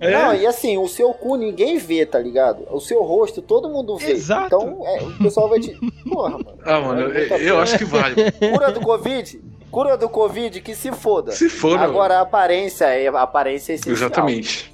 É? 0.00 0.10
não, 0.12 0.34
e 0.34 0.46
assim, 0.46 0.76
o 0.78 0.88
seu 0.88 1.12
cu 1.14 1.36
ninguém 1.36 1.78
vê, 1.78 2.04
tá 2.04 2.18
ligado? 2.18 2.64
O 2.70 2.80
seu 2.80 3.02
rosto 3.02 3.40
todo 3.40 3.68
mundo 3.68 3.96
vê. 3.96 4.12
Exato. 4.12 4.46
Então, 4.46 4.82
é, 4.86 5.02
o 5.02 5.18
pessoal 5.18 5.48
vai 5.48 5.60
te. 5.60 5.74
Porra, 6.08 6.30
mano. 6.30 6.58
Ah, 6.64 6.80
mano, 6.80 7.12
É 7.16 7.28
eu, 7.32 7.38
eu 7.38 7.58
acho 7.60 7.78
que 7.78 7.84
vale. 7.84 8.14
Cura 8.32 8.70
do 8.72 8.80
Covid? 8.80 9.40
Cura 9.74 9.96
do 9.96 10.08
Covid 10.08 10.60
que 10.60 10.72
se 10.72 10.92
foda. 10.92 11.32
Se 11.32 11.46
né, 11.46 11.74
Agora 11.78 12.18
a 12.18 12.20
aparência 12.20 12.84
é 12.84 13.08
a 13.08 13.22
aparência 13.22 13.72
é 13.72 13.74
mano? 13.74 13.80
essencial. 13.80 14.08
Exatamente. 14.08 14.72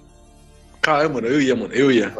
Cara, 0.78 1.08
mano, 1.08 1.26
eu 1.26 1.40
ia, 1.40 1.56
mano, 1.56 1.72
eu 1.72 1.90
ia. 1.90 2.12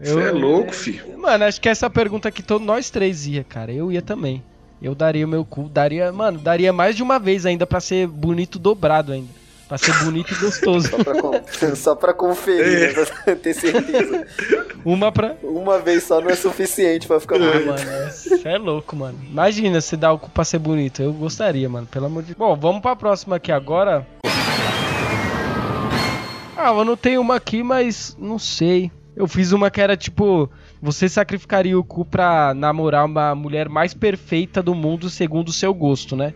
Você 0.00 0.18
é 0.18 0.30
louco, 0.30 0.72
filho. 0.74 1.18
Mano, 1.18 1.44
acho 1.44 1.60
que 1.60 1.68
essa 1.68 1.90
pergunta 1.90 2.30
que 2.30 2.42
todos 2.42 2.66
nós 2.66 2.88
três 2.88 3.26
ia, 3.26 3.44
cara. 3.44 3.70
Eu 3.70 3.92
ia 3.92 4.00
também. 4.00 4.42
Eu 4.80 4.94
daria 4.94 5.26
o 5.26 5.28
meu 5.28 5.44
cu, 5.44 5.68
daria, 5.68 6.10
mano, 6.10 6.38
daria 6.38 6.72
mais 6.72 6.96
de 6.96 7.02
uma 7.02 7.18
vez 7.18 7.44
ainda 7.44 7.66
pra 7.66 7.78
ser 7.78 8.06
bonito 8.06 8.58
dobrado 8.58 9.12
ainda. 9.12 9.28
Pra 9.68 9.76
ser 9.76 9.92
bonito 10.02 10.32
e 10.32 10.36
gostoso. 10.36 10.88
Só 10.96 11.04
pra, 11.04 11.76
só 11.76 11.94
pra 11.94 12.14
conferir, 12.14 12.96
né, 12.96 13.04
pra 13.24 13.36
ter 13.36 13.52
certeza. 13.52 14.26
Uma 14.90 15.12
pra. 15.12 15.36
Uma 15.42 15.78
vez 15.78 16.04
só 16.04 16.18
não 16.20 16.30
é 16.30 16.34
suficiente 16.34 17.06
pra 17.06 17.20
ficar 17.20 17.36
Ah, 17.36 17.38
bonito. 17.52 17.66
mano, 17.66 18.40
é 18.44 18.56
louco, 18.58 18.96
mano. 18.96 19.18
Imagina 19.30 19.80
se 19.82 19.96
dar 19.96 20.12
o 20.12 20.18
cu 20.18 20.30
pra 20.30 20.44
ser 20.44 20.58
bonito. 20.58 21.02
Eu 21.02 21.12
gostaria, 21.12 21.68
mano, 21.68 21.86
pelo 21.86 22.06
amor 22.06 22.22
de 22.22 22.34
Bom, 22.34 22.56
vamos 22.56 22.80
pra 22.80 22.96
próxima 22.96 23.36
aqui 23.36 23.52
agora. 23.52 24.06
Ah, 26.56 26.70
eu 26.70 26.84
não 26.84 26.96
tenho 26.96 27.20
uma 27.20 27.36
aqui, 27.36 27.62
mas 27.62 28.16
não 28.18 28.38
sei. 28.38 28.90
Eu 29.14 29.28
fiz 29.28 29.52
uma 29.52 29.70
que 29.70 29.80
era 29.80 29.96
tipo: 29.96 30.50
você 30.80 31.08
sacrificaria 31.08 31.78
o 31.78 31.84
cu 31.84 32.04
pra 32.04 32.54
namorar 32.54 33.04
uma 33.04 33.34
mulher 33.34 33.68
mais 33.68 33.92
perfeita 33.94 34.62
do 34.62 34.74
mundo 34.74 35.10
segundo 35.10 35.48
o 35.48 35.52
seu 35.52 35.72
gosto, 35.74 36.16
né? 36.16 36.32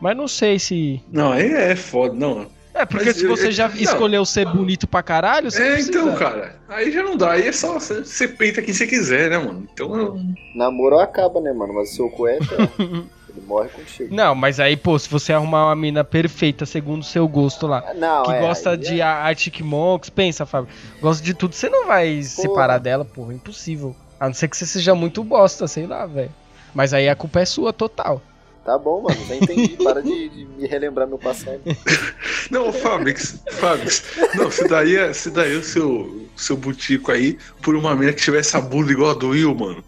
Mas 0.00 0.16
não 0.16 0.28
sei 0.28 0.58
se. 0.58 1.02
Não, 1.10 1.32
aí 1.32 1.52
é 1.52 1.74
foda, 1.74 2.14
não. 2.14 2.46
É, 2.78 2.86
porque 2.86 3.06
Mas 3.06 3.16
se 3.16 3.24
eu- 3.24 3.36
você 3.36 3.46
eu- 3.48 3.52
já 3.52 3.68
não. 3.68 3.76
escolheu 3.76 4.24
ser 4.24 4.46
bonito 4.46 4.86
pra 4.86 5.02
caralho, 5.02 5.50
você 5.50 5.62
É, 5.62 5.72
precisa. 5.74 5.90
então, 5.90 6.14
cara. 6.14 6.56
Aí 6.68 6.92
já 6.92 7.02
não 7.02 7.16
dá. 7.16 7.32
Aí 7.32 7.48
é 7.48 7.52
só 7.52 7.72
você 7.74 8.04
você 8.04 8.28
peita 8.28 8.62
quem 8.62 8.72
você 8.72 8.86
quiser, 8.86 9.30
né, 9.30 9.38
mano? 9.38 9.66
Então, 9.72 9.96
eu- 9.96 10.20
Namoro 10.54 10.98
acaba, 10.98 11.40
né, 11.40 11.52
mano? 11.52 11.74
Mas 11.74 11.90
o 11.90 11.94
seu 11.94 12.08
cu 12.10 12.26
é. 12.28 12.38
Ele 13.28 13.46
morre 13.46 13.68
contigo. 13.68 14.14
Não, 14.14 14.34
mas 14.34 14.58
aí, 14.58 14.76
pô, 14.76 14.98
se 14.98 15.08
você 15.08 15.32
arrumar 15.32 15.66
uma 15.66 15.76
mina 15.76 16.02
perfeita 16.02 16.64
segundo 16.64 17.02
o 17.02 17.04
seu 17.04 17.28
gosto 17.28 17.66
lá, 17.66 17.84
Não, 17.94 18.22
que 18.22 18.32
é, 18.32 18.40
gosta 18.40 18.76
de 18.76 19.00
é- 19.00 19.04
Arctic 19.04 19.60
Monks, 19.60 20.08
pensa, 20.10 20.46
Fábio, 20.46 20.68
gosta 21.00 21.22
de 21.22 21.34
tudo, 21.34 21.54
você 21.54 21.68
não 21.68 21.86
vai 21.86 22.22
separar 22.22 22.78
dela, 22.78 23.04
porra, 23.04 23.34
impossível. 23.34 23.94
A 24.18 24.26
não 24.26 24.34
ser 24.34 24.48
que 24.48 24.56
você 24.56 24.66
seja 24.66 24.94
muito 24.94 25.22
bosta, 25.22 25.68
sei 25.68 25.86
lá, 25.86 26.06
velho. 26.06 26.30
Mas 26.74 26.92
aí 26.94 27.08
a 27.08 27.14
culpa 27.14 27.40
é 27.40 27.44
sua, 27.44 27.72
total. 27.72 28.22
Tá 28.64 28.76
bom, 28.76 29.00
mano, 29.02 29.18
já 29.26 29.34
entendi. 29.36 29.76
Para 29.82 30.02
de, 30.02 30.28
de 30.28 30.44
me 30.44 30.66
relembrar 30.66 31.06
meu 31.08 31.18
passado. 31.18 31.60
Não, 32.50 32.70
Fabix, 32.72 33.40
Fabix. 33.52 34.02
Não, 34.34 34.50
você 34.50 34.68
daria, 34.68 35.12
você 35.14 35.30
daria 35.30 35.58
o 35.58 35.62
seu, 35.64 36.26
seu 36.36 36.56
butico 36.56 37.10
aí 37.10 37.38
por 37.62 37.74
uma 37.74 37.94
mina 37.96 38.12
que 38.12 38.20
tivesse 38.22 38.56
a 38.56 38.60
bunda 38.60 38.92
igual 38.92 39.10
a 39.12 39.14
do 39.14 39.28
Will, 39.30 39.54
mano. 39.54 39.82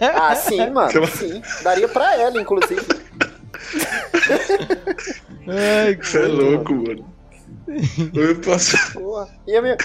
Ah, 0.00 0.34
sim, 0.34 0.70
mano, 0.70 0.90
Você 0.90 0.98
vai- 0.98 1.10
sim. 1.10 1.42
Daria 1.62 1.86
pra 1.88 2.16
ela, 2.16 2.40
inclusive. 2.40 2.82
Ai, 5.48 5.96
Você 5.96 6.18
é 6.18 6.26
louco, 6.26 6.74
mano. 6.74 7.14
Eu 8.14 8.36
posso. 8.40 8.76
Porra. 8.92 9.28
Ia 9.46 9.62
me... 9.62 9.76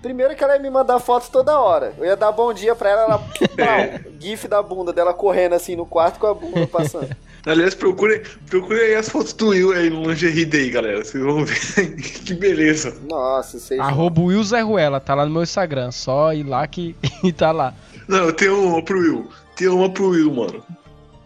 Primeiro 0.00 0.36
que 0.36 0.44
ela 0.44 0.54
ia 0.56 0.62
me 0.62 0.70
mandar 0.70 1.00
fotos 1.00 1.28
toda 1.28 1.58
hora. 1.58 1.92
Eu 1.98 2.04
ia 2.04 2.16
dar 2.16 2.30
bom 2.30 2.52
dia 2.52 2.74
pra 2.74 2.90
ela, 2.90 3.02
ela. 3.02 3.18
Pau, 3.56 4.12
gif 4.20 4.46
da 4.46 4.62
bunda 4.62 4.92
dela 4.92 5.12
correndo 5.12 5.54
assim 5.54 5.74
no 5.74 5.84
quarto 5.84 6.20
com 6.20 6.26
a 6.26 6.34
bunda 6.34 6.66
passando. 6.66 7.08
Aliás, 7.46 7.74
procurem, 7.74 8.20
procurem 8.48 8.82
aí 8.82 8.94
as 8.94 9.08
fotos 9.08 9.32
do 9.32 9.48
Will 9.48 9.72
aí 9.72 9.88
no 9.88 10.02
lingerie 10.08 10.44
day, 10.44 10.70
galera. 10.70 11.04
Vocês 11.04 11.22
vão 11.22 11.44
ver 11.44 11.96
que 11.96 12.34
beleza. 12.34 12.96
Nossa, 13.08 13.58
vocês. 13.58 13.80
Arroba 13.80 14.20
Will 14.20 14.42
Zé 14.44 14.60
Ruela, 14.60 15.00
tá 15.00 15.14
lá 15.14 15.24
no 15.24 15.32
meu 15.32 15.42
Instagram, 15.42 15.90
só 15.90 16.32
ir 16.32 16.42
lá 16.42 16.66
que 16.66 16.94
tá 17.36 17.50
lá. 17.50 17.74
Não, 18.06 18.24
eu 18.24 18.32
tenho 18.32 18.62
uma 18.62 18.82
pro 18.82 18.98
Will. 18.98 19.28
Tem 19.56 19.68
uma 19.68 19.90
pro 19.90 20.10
Will, 20.10 20.32
mano. 20.32 20.62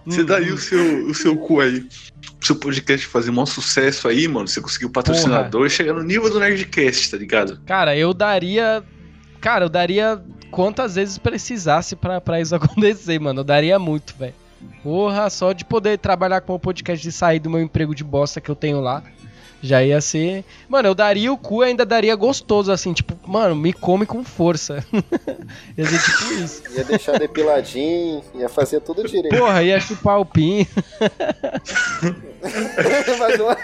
Você 0.07 0.23
Hum, 0.23 0.27
daria 0.27 0.53
o 0.55 0.59
seu, 0.59 1.07
o 1.07 1.15
seu 1.15 1.37
cu 1.37 1.61
aí. 1.61 1.81
pro 1.81 2.47
Seu 2.47 2.57
podcast 2.57 3.07
fazer 3.07 3.31
um 3.31 3.35
maior 3.35 3.47
sucesso 3.47 4.09
aí, 4.09 4.27
mano. 4.27 4.49
Você 4.49 4.61
conseguiu 4.61 4.91
patrocinador 4.91 5.67
e 5.67 5.71
chegar 5.71 5.93
no 5.95 6.03
nível 6.03 6.29
do 6.31 6.41
Nerdcast, 6.41 7.11
tá 7.11 7.17
ligado? 7.17 7.61
Cara, 7.67 7.97
eu 7.97 8.13
daria. 8.13 8.83
Cara, 9.41 9.65
eu 9.65 9.69
daria 9.69 10.21
quantas 10.51 10.95
vezes 10.97 11.19
precisasse 11.19 11.97
pra 11.97 12.41
isso 12.41 12.55
acontecer, 12.57 13.19
mano. 13.21 13.41
Eu 13.41 13.45
daria 13.45 13.79
muito, 13.79 14.15
velho. 14.19 14.35
Porra, 14.83 15.29
só 15.31 15.53
de 15.53 15.65
poder 15.65 15.99
trabalhar 15.99 16.41
com 16.41 16.55
o 16.55 16.59
podcast 16.59 17.07
e 17.09 17.13
sair 17.13 17.39
do 17.41 17.51
meu 17.51 17.61
emprego 17.61 17.95
de 17.95 18.03
bosta 18.05 18.41
que 18.41 18.51
eu 18.51 18.55
tenho 18.57 18.81
lá. 18.81 19.03
Já 19.63 19.83
ia 19.83 20.01
ser. 20.01 20.45
Mano, 20.69 20.89
eu 20.89 20.95
daria 20.95 21.33
o 21.33 21.39
cu 21.39 21.63
e 21.63 21.69
ainda 21.69 21.87
daria 21.87 22.17
gostoso, 22.17 22.73
assim, 22.73 22.93
tipo, 22.93 23.17
mano, 23.29 23.55
me 23.55 23.73
come 23.73 24.05
com 24.05 24.25
força. 24.25 24.85
ia 25.79 25.85
ser 25.87 26.03
tipo 26.03 26.33
isso. 26.35 26.63
Ia 26.77 26.85
deixar 26.85 27.19
depiladinho, 27.19 28.23
ia 28.35 28.49
fazer 28.49 28.81
tudo 28.81 29.07
direito. 29.07 29.37
Porra, 29.37 29.63
ia 29.63 29.79
chupar 29.79 30.19
o 30.19 30.25
pin. 30.25 30.67
Mas 33.19 33.41
uma... 33.41 33.57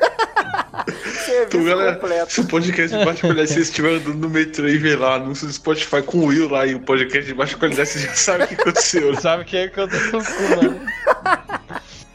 Serviço 1.24 1.46
Então, 1.48 1.64
galera, 1.64 1.96
completo. 1.96 2.32
se 2.32 2.40
o 2.40 2.44
podcast 2.46 2.96
de 2.96 3.04
baixa 3.04 3.20
qualidade, 3.20 3.48
se 3.48 3.54
vocês 3.54 3.68
estiverem 3.68 3.96
andando 3.98 4.14
no 4.18 4.30
metrô 4.30 4.68
e 4.68 4.78
ver 4.78 4.98
lá 4.98 5.16
anúncio 5.16 5.46
do 5.46 5.52
Spotify 5.52 6.00
com 6.02 6.18
o 6.18 6.26
Will 6.26 6.48
lá 6.48 6.64
e 6.66 6.74
o 6.74 6.80
podcast 6.80 7.26
de 7.26 7.34
baixa 7.34 7.56
qualidade, 7.56 7.88
você 7.88 7.98
já 7.98 8.14
sabe 8.14 8.44
o 8.44 8.46
que 8.48 8.54
aconteceu. 8.54 9.12
né? 9.12 9.20
Sabe 9.28 9.42
o 9.42 9.46
que 9.46 9.56
é 9.56 9.68
que 9.68 9.78
eu 9.78 9.86
dei 9.88 10.00
no 10.00 10.24
cu, 10.24 10.56
mano? 10.56 10.80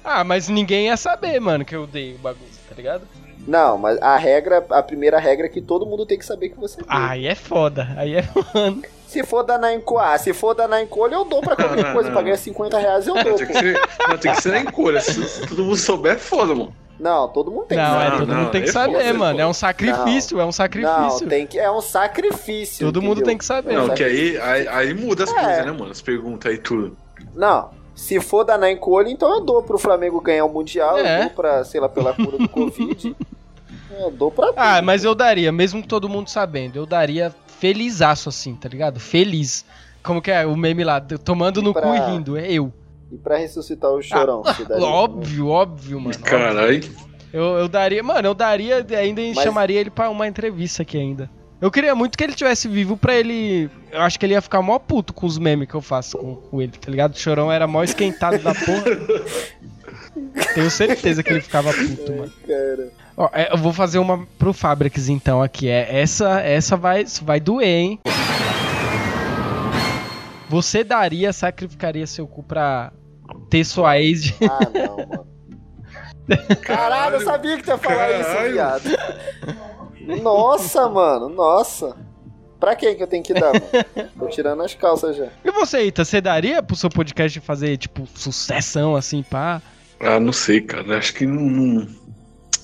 Ah, 0.03 0.23
mas 0.23 0.47
ninguém 0.47 0.85
ia 0.87 0.97
saber, 0.97 1.39
mano, 1.39 1.65
que 1.65 1.75
eu 1.75 1.85
dei 1.85 2.15
o 2.15 2.17
bagulho, 2.17 2.49
tá 2.69 2.75
ligado? 2.75 3.03
Não, 3.47 3.77
mas 3.77 4.01
a 4.01 4.15
regra, 4.15 4.65
a 4.69 4.81
primeira 4.81 5.19
regra 5.19 5.45
é 5.47 5.49
que 5.49 5.61
todo 5.61 5.85
mundo 5.85 6.05
tem 6.05 6.17
que 6.17 6.25
saber 6.25 6.49
que 6.49 6.59
você 6.59 6.75
fez. 6.77 6.87
Aí 6.89 7.27
é 7.27 7.35
foda. 7.35 7.87
Aí 7.97 8.15
é, 8.15 8.23
mano. 8.53 8.81
Se 9.07 9.23
for 9.23 9.43
dar 9.43 9.59
na 9.59 9.71
encolha, 9.73 10.07
ah, 10.13 10.17
se 10.17 10.33
for 10.33 10.55
dar 10.55 10.67
na 10.67 10.81
encolha, 10.81 11.13
eu 11.15 11.25
dou 11.25 11.39
pra 11.41 11.55
qualquer 11.55 11.75
Não, 11.77 11.83
não, 11.83 11.93
coisa. 11.93 12.09
não. 12.09 12.13
Pra 12.15 12.23
ganhar 12.23 12.37
50 12.37 12.77
reais, 12.79 13.05
eu 13.05 13.13
Não, 13.13 13.23
dou. 13.23 13.35
tem, 13.35 13.45
que 13.47 13.53
ser, 13.53 13.81
não, 14.09 14.17
tem 14.17 14.31
que 14.33 14.41
ser 14.41 14.49
na 14.53 14.59
encolha. 14.59 15.01
Se, 15.01 15.23
se 15.27 15.47
todo 15.47 15.63
mundo 15.63 15.77
souber, 15.77 16.13
é 16.13 16.17
foda, 16.17 16.55
mano. 16.55 16.73
Não, 16.99 17.27
todo 17.27 17.51
mundo 17.51 17.65
tem 17.65 17.77
Não, 17.77 17.83
que 17.85 17.91
é, 17.97 18.05
saber. 18.05 18.17
todo 18.17 18.27
não, 18.29 18.35
mundo 18.41 18.51
tem 18.51 18.61
que 18.63 18.69
é 18.69 18.71
saber, 18.71 18.93
foda, 18.93 19.03
é 19.03 19.13
mano. 19.13 19.31
foda. 19.31 19.41
É 19.43 19.47
um 19.47 19.53
sacrifício, 19.53 20.39
é 20.39 20.41
um 20.43 20.45
Não, 20.45 20.51
sacrifício. 20.51 21.27
tem 21.27 21.45
que, 21.45 21.59
é 21.59 21.69
um 21.71 21.81
sacrifício. 21.81 22.87
Todo 22.87 23.01
mundo 23.01 23.11
entendeu? 23.17 23.25
tem 23.27 23.37
que 23.37 23.45
saber. 23.45 23.73
Não, 23.75 23.89
que 23.93 24.03
aí, 24.03 24.37
aí, 24.39 24.67
aí 24.67 24.93
muda 24.93 25.25
as 25.25 25.29
É. 25.31 25.33
coisas, 25.33 25.65
né, 25.65 25.71
mano? 25.73 25.91
As 25.91 26.01
perguntas 26.01 26.51
aí 26.51 26.57
tudo. 26.57 26.95
Não, 27.35 27.69
se 27.93 28.19
for 28.19 28.43
dar 28.43 28.57
na 28.57 28.71
encolha, 28.71 29.09
então 29.09 29.29
eu 29.31 29.41
dou 29.41 29.61
pro 29.61 29.77
Flamengo 29.77 30.19
ganhar 30.21 30.45
o 30.45 30.49
Mundial, 30.49 30.97
É. 30.97 31.17
eu 31.17 31.21
dou 31.25 31.29
pra, 31.31 31.63
sei 31.65 31.79
lá, 31.81 31.89
pela 31.89 32.13
cura 32.13 32.37
do 32.37 32.47
Covid. 32.49 33.15
Eu 33.99 34.11
dou 34.11 34.31
pra 34.31 34.47
tudo. 34.47 34.55
Ah, 34.57 34.81
mas 34.81 35.03
eu 35.03 35.13
daria, 35.15 35.51
mesmo 35.51 35.85
todo 35.85 36.07
mundo 36.09 36.29
sabendo, 36.29 36.77
eu 36.77 36.85
daria 36.85 37.33
felizaço 37.59 38.29
assim, 38.29 38.55
tá 38.55 38.67
ligado? 38.69 38.99
Feliz. 38.99 39.65
Como 40.03 40.21
que 40.21 40.31
é 40.31 40.45
o 40.45 40.55
meme 40.57 40.83
lá? 40.83 40.99
Tomando 41.01 41.61
no 41.61 41.71
Pra- 41.73 41.81
cu 41.83 41.95
e 41.95 41.99
rindo, 41.99 42.37
é 42.37 42.51
eu. 42.51 42.73
E 43.11 43.17
pra 43.17 43.37
ressuscitar 43.37 43.91
o 43.91 44.01
chorão, 44.01 44.41
você 44.43 44.65
daria 44.65 44.85
Óbvio, 44.85 45.47
óbvio, 45.47 45.99
mano. 46.01 46.19
Caralho. 46.19 46.83
Eu, 47.31 47.43
eu 47.57 47.67
daria, 47.67 48.03
mano, 48.03 48.27
eu 48.27 48.33
daria, 48.33 48.85
ainda 48.99 49.21
Mas- 49.21 49.39
chamaria 49.43 49.79
ele 49.79 49.89
pra 49.89 50.09
uma 50.09 50.27
entrevista 50.27 50.81
aqui 50.83 50.97
ainda. 50.97 51.29
Eu 51.61 51.71
queria 51.71 51.95
muito 51.95 52.17
que 52.17 52.23
ele 52.23 52.33
tivesse 52.33 52.67
vivo 52.67 52.97
pra 52.97 53.15
ele. 53.15 53.69
Eu 53.91 54.01
acho 54.01 54.19
que 54.19 54.25
ele 54.25 54.33
ia 54.33 54.41
ficar 54.41 54.61
mó 54.61 54.77
puto 54.77 55.13
com 55.13 55.25
os 55.25 55.37
memes 55.37 55.67
que 55.69 55.73
eu 55.75 55.79
faço 55.81 56.17
com, 56.17 56.35
com 56.35 56.61
ele, 56.61 56.73
tá 56.73 56.91
ligado? 56.91 57.13
O 57.13 57.17
chorão 57.17 57.49
era 57.49 57.65
mó 57.65 57.81
esquentado 57.83 58.37
da 58.39 58.53
porra. 58.53 58.83
Tenho 60.53 60.69
certeza 60.69 61.23
que 61.23 61.29
ele 61.31 61.41
ficava 61.41 61.71
puto, 61.73 62.11
mano. 62.11 62.31
Cara. 62.45 62.91
Ó, 63.15 63.29
é, 63.31 63.51
eu 63.53 63.57
vou 63.57 63.71
fazer 63.71 63.99
uma 63.99 64.25
pro 64.39 64.53
Fabrics 64.53 65.07
então 65.09 65.41
aqui. 65.41 65.67
É, 65.69 66.01
essa 66.01 66.39
essa 66.41 66.75
vai, 66.75 67.05
vai 67.21 67.39
doer, 67.39 67.67
hein? 67.67 67.99
Você 70.49 70.83
daria, 70.83 71.33
sacrificaria 71.33 72.05
seu 72.05 72.27
cu 72.27 72.43
pra 72.43 72.91
ter 73.49 73.63
sua 73.63 73.99
ex 73.99 74.23
de... 74.23 74.35
Ah, 74.43 74.59
não, 74.73 74.97
mano. 74.97 75.25
Caralho, 76.61 77.15
eu 77.15 77.21
sabia 77.21 77.57
que 77.57 77.63
tu 77.63 77.69
ia 77.69 77.77
falar 77.77 78.11
isso, 78.11 78.29
Caralho. 78.29 78.53
viado. 78.53 78.83
Nossa, 80.21 80.87
mano, 80.89 81.29
nossa. 81.29 81.95
Pra 82.59 82.75
quem 82.75 82.95
que 82.95 83.03
eu 83.03 83.07
tenho 83.07 83.23
que 83.23 83.33
dar, 83.33 83.51
mano? 83.53 84.09
Tô 84.17 84.27
tirando 84.27 84.61
as 84.63 84.73
calças 84.75 85.15
já. 85.17 85.27
E 85.43 85.51
você, 85.51 85.85
Ita, 85.85 86.05
você 86.05 86.21
daria 86.21 86.61
pro 86.63 86.75
seu 86.75 86.89
podcast 86.89 87.39
fazer, 87.41 87.77
tipo, 87.77 88.07
sucessão, 88.15 88.95
assim, 88.95 89.21
pá? 89.23 89.61
Ah, 89.99 90.19
não 90.19 90.31
sei, 90.31 90.61
cara. 90.61 90.97
Acho 90.97 91.13
que 91.13 91.25
não. 91.25 91.41
não- 91.41 92.02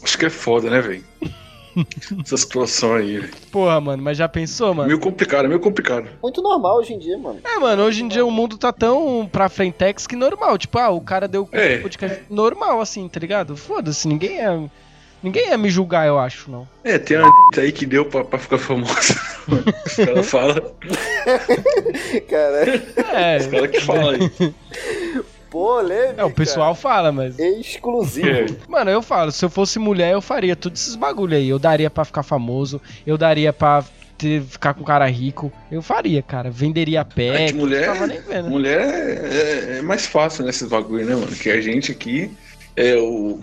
Acho 0.03 0.17
que 0.17 0.25
é 0.25 0.29
foda, 0.29 0.69
né, 0.69 0.81
velho? 0.81 1.03
Essa 2.25 2.35
situação 2.37 2.95
aí. 2.95 3.19
velho. 3.19 3.33
Porra, 3.51 3.79
mano, 3.79 4.01
mas 4.03 4.17
já 4.17 4.27
pensou, 4.27 4.73
mano? 4.73 4.87
Meio 4.87 4.99
complicado, 4.99 5.47
meio 5.47 5.59
complicado. 5.59 6.07
Muito 6.21 6.41
normal 6.41 6.77
hoje 6.77 6.93
em 6.93 6.99
dia, 6.99 7.17
mano. 7.17 7.39
É, 7.43 7.57
mano, 7.59 7.83
hoje 7.83 8.03
em 8.03 8.07
dia 8.07 8.25
o 8.25 8.31
mundo 8.31 8.57
tá 8.57 8.73
tão 8.73 9.29
pra 9.31 9.47
frentex 9.49 10.05
que 10.07 10.15
normal. 10.15 10.57
Tipo, 10.57 10.77
ah, 10.79 10.89
o 10.89 10.99
cara 11.01 11.27
deu 11.27 11.47
É. 11.51 11.77
podcast 11.77 12.23
normal, 12.29 12.81
assim, 12.81 13.07
tá 13.07 13.19
ligado? 13.19 13.55
Foda-se, 13.55 14.07
ninguém 14.07 14.35
ia. 14.37 14.69
Ninguém 15.21 15.49
ia 15.49 15.57
me 15.57 15.69
julgar, 15.69 16.07
eu 16.07 16.17
acho, 16.17 16.49
não. 16.49 16.65
É, 16.81 16.97
tem 16.97 17.17
uma 17.17 17.29
aí 17.57 17.71
que 17.73 17.85
deu 17.85 18.05
pra, 18.05 18.23
pra 18.23 18.39
ficar 18.39 18.57
famosa. 18.57 19.19
Os 19.85 19.95
caras 19.95 20.29
falam. 20.29 20.55
Cara, 22.29 22.83
É, 23.13 23.37
Os 23.37 23.47
caras 23.47 23.71
que 23.71 23.81
falam 23.81 24.09
aí. 24.11 24.53
Polêmica. 25.49 26.21
é, 26.21 26.25
o 26.25 26.31
pessoal 26.31 26.73
fala, 26.75 27.11
mas. 27.11 27.37
Exclusivo. 27.39 28.27
É. 28.27 28.45
Mano, 28.67 28.89
eu 28.91 29.01
falo, 29.01 29.31
se 29.31 29.43
eu 29.43 29.49
fosse 29.49 29.79
mulher, 29.79 30.13
eu 30.13 30.21
faria 30.21 30.55
todos 30.55 30.81
esses 30.81 30.95
bagulho 30.95 31.35
aí. 31.35 31.49
Eu 31.49 31.59
daria 31.59 31.89
pra 31.89 32.05
ficar 32.05 32.23
famoso, 32.23 32.81
eu 33.05 33.17
daria 33.17 33.51
pra 33.53 33.83
ter- 34.17 34.41
ficar 34.43 34.73
com 34.73 34.83
cara 34.83 35.05
rico. 35.07 35.51
Eu 35.71 35.81
faria, 35.81 36.21
cara. 36.21 36.49
Venderia 36.51 37.03
pé. 37.05 37.45
É 37.45 37.47
que 37.47 37.53
mulher- 37.53 37.87
não 37.87 37.93
tava 37.93 38.07
nem 38.07 38.21
vendo. 38.21 38.49
Mulher 38.49 38.81
é, 38.81 39.77
é 39.77 39.81
mais 39.81 40.05
fácil 40.05 40.45
nesses 40.45 40.67
bagulho, 40.69 41.05
né, 41.05 41.15
mano? 41.15 41.27
Que 41.27 41.49
a 41.49 41.61
gente 41.61 41.91
aqui 41.91 42.31
é 42.75 42.95
o. 42.97 43.39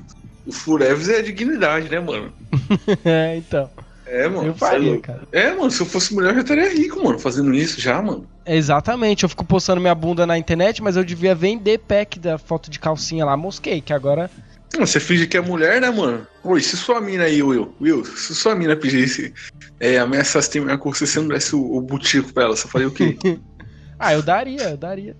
O 0.46 0.52
Fureves 0.52 1.08
é 1.08 1.16
a 1.18 1.22
dignidade, 1.22 1.88
né, 1.90 1.98
mano? 1.98 2.32
É, 3.04 3.36
então. 3.36 3.68
É, 4.06 4.28
mano. 4.28 4.48
Eu 4.48 4.52
é 4.52 4.54
faria, 4.54 4.90
louco. 4.90 5.02
cara. 5.02 5.22
É, 5.32 5.54
mano, 5.54 5.70
se 5.70 5.80
eu 5.80 5.86
fosse 5.86 6.14
mulher, 6.14 6.30
eu 6.30 6.34
já 6.36 6.40
estaria 6.42 6.72
rico, 6.72 7.02
mano, 7.02 7.18
fazendo 7.18 7.52
isso 7.52 7.80
já, 7.80 8.00
mano. 8.00 8.26
Exatamente, 8.46 9.24
eu 9.24 9.28
fico 9.28 9.44
postando 9.44 9.80
minha 9.80 9.94
bunda 9.94 10.26
na 10.26 10.38
internet, 10.38 10.82
mas 10.82 10.96
eu 10.96 11.04
devia 11.04 11.34
vender 11.34 11.78
pack 11.78 12.18
da 12.18 12.38
foto 12.38 12.70
de 12.70 12.78
calcinha 12.78 13.24
lá, 13.24 13.36
mosquei, 13.36 13.80
que 13.80 13.92
agora. 13.92 14.30
Você 14.78 15.00
finge 15.00 15.26
que 15.26 15.36
é 15.36 15.40
mulher, 15.40 15.80
né, 15.80 15.90
mano? 15.90 16.26
Oi, 16.44 16.60
se 16.60 16.76
sua 16.76 17.00
mina 17.00 17.24
aí, 17.24 17.42
Will, 17.42 17.74
Will, 17.80 18.04
se 18.04 18.34
sua 18.34 18.54
mina 18.54 18.76
pedisse 18.76 19.32
é, 19.80 19.98
ameaçasse 19.98 20.50
terminar 20.50 20.78
com 20.78 20.92
você, 20.92 21.06
você 21.06 21.20
não 21.20 21.28
desse 21.28 21.56
o, 21.56 21.76
o 21.76 21.80
butico 21.80 22.32
pra 22.32 22.44
ela, 22.44 22.56
você 22.56 22.68
faria 22.68 22.88
o 22.88 22.90
quê? 22.90 23.16
Ah, 23.98 24.12
eu 24.12 24.22
daria, 24.22 24.70
eu 24.70 24.76
daria. 24.76 25.16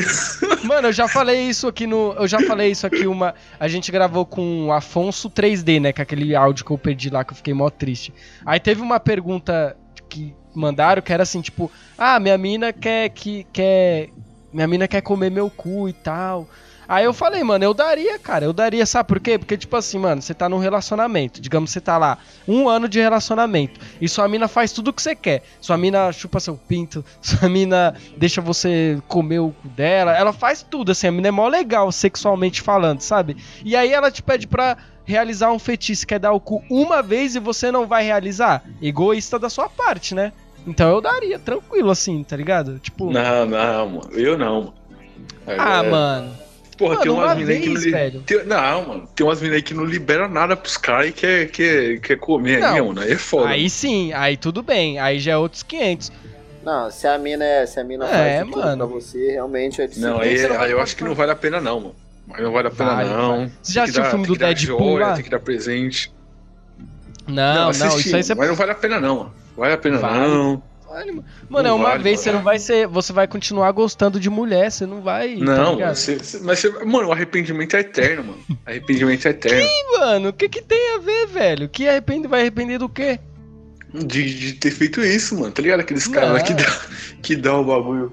Mano, 0.64 0.88
eu 0.88 0.92
já 0.92 1.08
falei 1.08 1.48
isso 1.48 1.66
aqui 1.66 1.86
no. 1.86 2.12
Eu 2.12 2.28
já 2.28 2.40
falei 2.40 2.70
isso 2.70 2.86
aqui 2.86 3.06
uma. 3.06 3.34
A 3.58 3.66
gente 3.66 3.90
gravou 3.90 4.24
com 4.24 4.66
o 4.66 4.72
Afonso 4.72 5.28
3D, 5.28 5.80
né? 5.80 5.92
Com 5.92 6.02
aquele 6.02 6.34
áudio 6.34 6.64
que 6.64 6.70
eu 6.70 6.78
perdi 6.78 7.10
lá, 7.10 7.24
que 7.24 7.32
eu 7.32 7.36
fiquei 7.36 7.52
mó 7.52 7.68
triste. 7.68 8.14
Aí 8.46 8.60
teve 8.60 8.80
uma 8.80 9.00
pergunta 9.00 9.76
que 10.08 10.34
mandaram 10.54 11.02
que 11.02 11.12
era 11.12 11.24
assim, 11.24 11.40
tipo, 11.40 11.70
ah, 11.98 12.20
minha 12.20 12.38
mina 12.38 12.72
quer 12.72 13.08
que. 13.08 13.44
quer. 13.52 14.10
Minha 14.52 14.68
mina 14.68 14.86
quer 14.86 15.00
comer 15.00 15.30
meu 15.30 15.50
cu 15.50 15.88
e 15.88 15.92
tal. 15.92 16.48
Aí 16.92 17.06
eu 17.06 17.14
falei, 17.14 17.42
mano, 17.42 17.64
eu 17.64 17.72
daria, 17.72 18.18
cara, 18.18 18.44
eu 18.44 18.52
daria, 18.52 18.84
sabe 18.84 19.08
por 19.08 19.18
quê? 19.18 19.38
Porque, 19.38 19.56
tipo 19.56 19.74
assim, 19.74 19.98
mano, 19.98 20.20
você 20.20 20.34
tá 20.34 20.46
num 20.46 20.58
relacionamento, 20.58 21.40
digamos, 21.40 21.70
você 21.70 21.80
tá 21.80 21.96
lá, 21.96 22.18
um 22.46 22.68
ano 22.68 22.86
de 22.86 23.00
relacionamento, 23.00 23.80
e 23.98 24.06
sua 24.06 24.28
mina 24.28 24.46
faz 24.46 24.72
tudo 24.72 24.88
o 24.88 24.92
que 24.92 25.00
você 25.00 25.14
quer. 25.14 25.42
Sua 25.58 25.78
mina 25.78 26.12
chupa 26.12 26.38
seu 26.38 26.54
pinto, 26.54 27.02
sua 27.22 27.48
mina 27.48 27.94
deixa 28.18 28.42
você 28.42 29.00
comer 29.08 29.38
o 29.38 29.52
cu 29.52 29.68
dela, 29.68 30.14
ela 30.14 30.34
faz 30.34 30.62
tudo, 30.62 30.92
assim, 30.92 31.06
a 31.06 31.10
mina 31.10 31.28
é 31.28 31.30
mó 31.30 31.48
legal, 31.48 31.90
sexualmente 31.90 32.60
falando, 32.60 33.00
sabe? 33.00 33.38
E 33.64 33.74
aí 33.74 33.90
ela 33.90 34.10
te 34.10 34.22
pede 34.22 34.46
pra 34.46 34.76
realizar 35.06 35.50
um 35.50 35.58
fetiche, 35.58 36.04
quer 36.04 36.18
dar 36.18 36.32
o 36.32 36.40
cu 36.40 36.62
uma 36.68 37.00
vez 37.00 37.34
e 37.34 37.40
você 37.40 37.72
não 37.72 37.86
vai 37.86 38.04
realizar. 38.04 38.62
Egoísta 38.82 39.38
da 39.38 39.48
sua 39.48 39.66
parte, 39.66 40.14
né? 40.14 40.30
Então 40.66 40.90
eu 40.90 41.00
daria, 41.00 41.38
tranquilo, 41.38 41.90
assim, 41.90 42.22
tá 42.22 42.36
ligado? 42.36 42.78
Tipo, 42.80 43.10
não, 43.10 43.46
não, 43.46 43.88
mano. 43.88 44.10
Eu 44.12 44.36
não, 44.36 44.54
mano. 44.64 44.74
ah, 45.46 45.82
É, 45.82 45.90
mano. 45.90 46.51
Porra, 46.76 46.90
Mano, 46.94 47.02
tem 47.02 47.12
uma 47.12 47.24
umas 47.24 47.36
minas 47.36 47.50
aí 47.50 47.60
que 47.60 47.68
não 47.68 47.80
li- 47.80 48.20
tem- 48.24 48.44
Não, 48.44 48.86
mano. 48.88 49.08
Tem 49.14 49.26
umas 49.26 49.40
minas 49.40 49.56
aí 49.56 49.62
que 49.62 49.74
não 49.74 49.84
liberam 49.84 50.28
nada 50.28 50.56
pros 50.56 50.76
caras 50.76 51.08
e 51.10 51.12
quer, 51.12 51.50
quer, 51.50 52.00
quer 52.00 52.16
comer 52.16 52.56
aí, 52.64 52.78
Não. 52.78 52.86
mano. 52.88 53.00
Aí 53.02 53.12
é 53.12 53.16
foda. 53.18 53.48
Aí 53.50 53.68
sim, 53.70 54.12
aí 54.14 54.36
tudo 54.36 54.62
bem, 54.62 54.98
aí 54.98 55.18
já 55.20 55.32
é 55.32 55.36
outros 55.36 55.62
500. 55.62 56.10
Não, 56.64 56.90
se 56.90 57.06
a 57.06 57.18
mina, 57.18 57.44
é, 57.44 57.66
se 57.66 57.78
a 57.80 57.84
mina 57.84 58.04
É, 58.06 58.08
faz 58.08 58.38
tudo 58.48 58.56
mano. 58.58 58.76
pra 58.76 58.86
você, 58.86 59.32
realmente 59.32 59.82
é 59.82 59.86
de 59.86 59.98
Não, 60.00 60.18
aí, 60.20 60.48
não 60.48 60.60
aí 60.60 60.70
eu 60.70 60.80
acho 60.80 60.96
que 60.96 61.04
não 61.04 61.14
vale 61.14 61.32
a 61.32 61.36
pena, 61.36 61.60
não, 61.60 61.78
mano. 61.80 61.94
Aí 62.32 62.42
não 62.42 62.52
vale 62.52 62.68
a 62.68 62.70
pena, 62.70 62.94
Vale, 62.94 63.08
não. 63.10 63.36
vale. 63.38 63.52
Você 63.60 63.72
já 63.72 63.82
assistiu 63.82 64.02
o 64.04 64.06
filme 64.06 64.26
do 64.26 64.36
Deadpool 64.36 64.78
joia, 64.92 65.06
lá? 65.06 65.14
Tem 65.14 65.24
que 65.24 65.30
dar 65.30 65.40
presente. 65.40 66.12
Não, 67.26 67.54
não, 67.64 67.68
assisti, 67.70 68.06
isso 68.08 68.16
aí 68.16 68.22
você 68.22 68.34
Mas 68.34 68.48
não 68.48 68.54
vale 68.56 68.70
a 68.72 68.74
pena, 68.74 69.00
não, 69.00 69.16
mano. 69.18 69.34
Vale 69.56 69.74
a 69.74 69.78
pena, 69.78 69.98
Vale. 69.98 70.18
não. 70.18 70.62
Mano. 70.92 71.24
Mano, 71.48 71.66
é 71.68 71.70
Não 71.70 71.76
uma 71.76 71.88
vale, 71.90 72.02
vez, 72.02 72.16
mano. 72.18 72.22
você 72.24 72.32
não 72.32 72.42
vai 72.42 72.58
ser. 72.58 72.86
Você 72.86 73.12
vai 73.12 73.26
continuar 73.26 73.70
gostando 73.72 74.20
de 74.20 74.28
mulher, 74.28 74.70
você 74.70 74.84
não 74.86 75.00
vai. 75.00 75.36
tá 75.36 75.44
Não, 75.44 75.74
ligado? 75.74 75.94
você- 75.96 76.18
mas 76.42 76.58
você, 76.58 76.68
mano, 76.84 77.08
o 77.08 77.12
arrependimento 77.12 77.74
é 77.76 77.80
eterno, 77.80 78.24
mano. 78.24 78.38
Arrependimento 78.66 79.26
é 79.26 79.30
eterno. 79.30 79.62
Ih, 79.62 79.98
mano, 79.98 80.28
o 80.28 80.32
que 80.32 80.48
que 80.48 80.60
tem 80.62 80.94
a 80.94 80.98
ver, 80.98 81.26
velho? 81.26 81.68
Que 81.68 81.88
arrepende, 81.88 82.28
vai 82.28 82.40
arrepender 82.42 82.78
do 82.78 82.88
quê? 82.88 83.18
De, 83.94 84.34
de 84.38 84.52
ter 84.54 84.70
feito 84.70 85.00
isso, 85.02 85.38
mano. 85.38 85.52
Tá 85.52 85.60
ligado? 85.62 85.80
Aqueles 85.80 86.06
caras 86.06 86.30
lá 86.32 86.38
Não. 86.38 86.44
que 86.44 86.54
dá, 86.54 86.80
que 87.22 87.36
dá 87.36 87.56
o 87.58 87.64
bagulho. 87.64 88.12